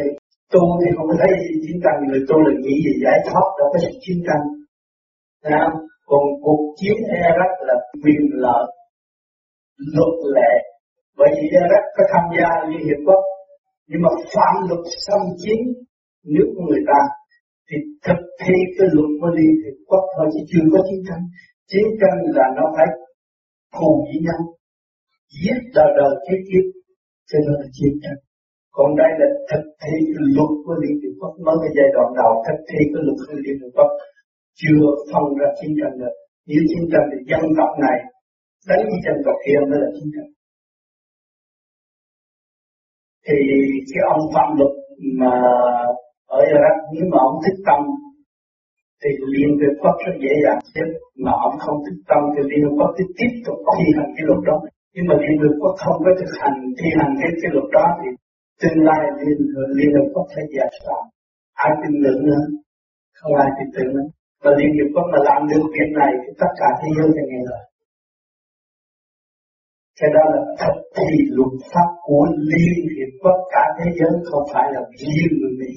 [0.52, 3.68] tu thì không thấy gì chiến tranh, người tu là nghĩ gì giải thoát, đâu
[3.72, 4.44] có sự chiến tranh.
[5.50, 5.64] Đó.
[6.10, 8.66] Còn cuộc chiến Iraq là quyền lợi,
[9.94, 10.52] luật lệ.
[11.18, 13.22] Bởi vì Iraq có tham gia Liên Hiệp Quốc,
[13.88, 15.60] nhưng mà phạm luật xâm chiến
[16.34, 17.00] nước của người ta
[17.68, 21.22] thì thực thi cái luật mới đi thì Quốc thôi chứ chưa có chiến tranh.
[21.70, 22.88] Chiến tranh là nó phải
[23.76, 24.40] thù với nhau,
[25.40, 26.66] giết đời đời chết kiếp,
[27.28, 28.20] cho nên là chiến tranh.
[28.76, 32.08] Còn đây là thực thi cái luật của Liên Hiệp Quốc mới cái giai đoạn
[32.20, 33.90] đầu thực thi cái luật của Liên Hiệp Quốc
[34.60, 36.14] chưa phân ra chiến tranh được.
[36.48, 37.98] Nếu chiến tranh thì dân tộc này
[38.68, 40.30] đánh với dân tộc kia mới là chiến tranh.
[43.26, 43.38] Thì
[43.90, 44.74] cái ông phạm luật
[45.20, 45.34] mà
[46.36, 47.80] ở Iraq nếu mà ông thích tâm,
[49.00, 50.60] thì liên về Pháp rất dễ dàng.
[50.74, 50.88] Chết
[51.24, 54.24] mà ông không thích tâm thì liên về Pháp tiếp tiếp tục thi hành cái
[54.28, 54.56] luật đó.
[54.94, 57.86] Nhưng mà liên về Pháp không có thực hành, thi hành cái cái luật đó
[58.00, 58.08] thì
[58.60, 59.38] tương lai liên
[59.76, 61.06] liên về Pháp sẽ dễ dàng.
[61.64, 62.42] ai tin tưởng nữa?
[63.18, 64.08] Không ai tin tưởng nữa.
[64.42, 67.22] Và liên hiệp quốc mà làm được việc này thì tất cả thế giới sẽ
[67.28, 67.62] nghe lời.
[69.98, 74.44] Cái đó là thực thi luật pháp của Liên Hiệp Quốc cả thế giới không
[74.52, 75.72] phải là riêng người Mỹ.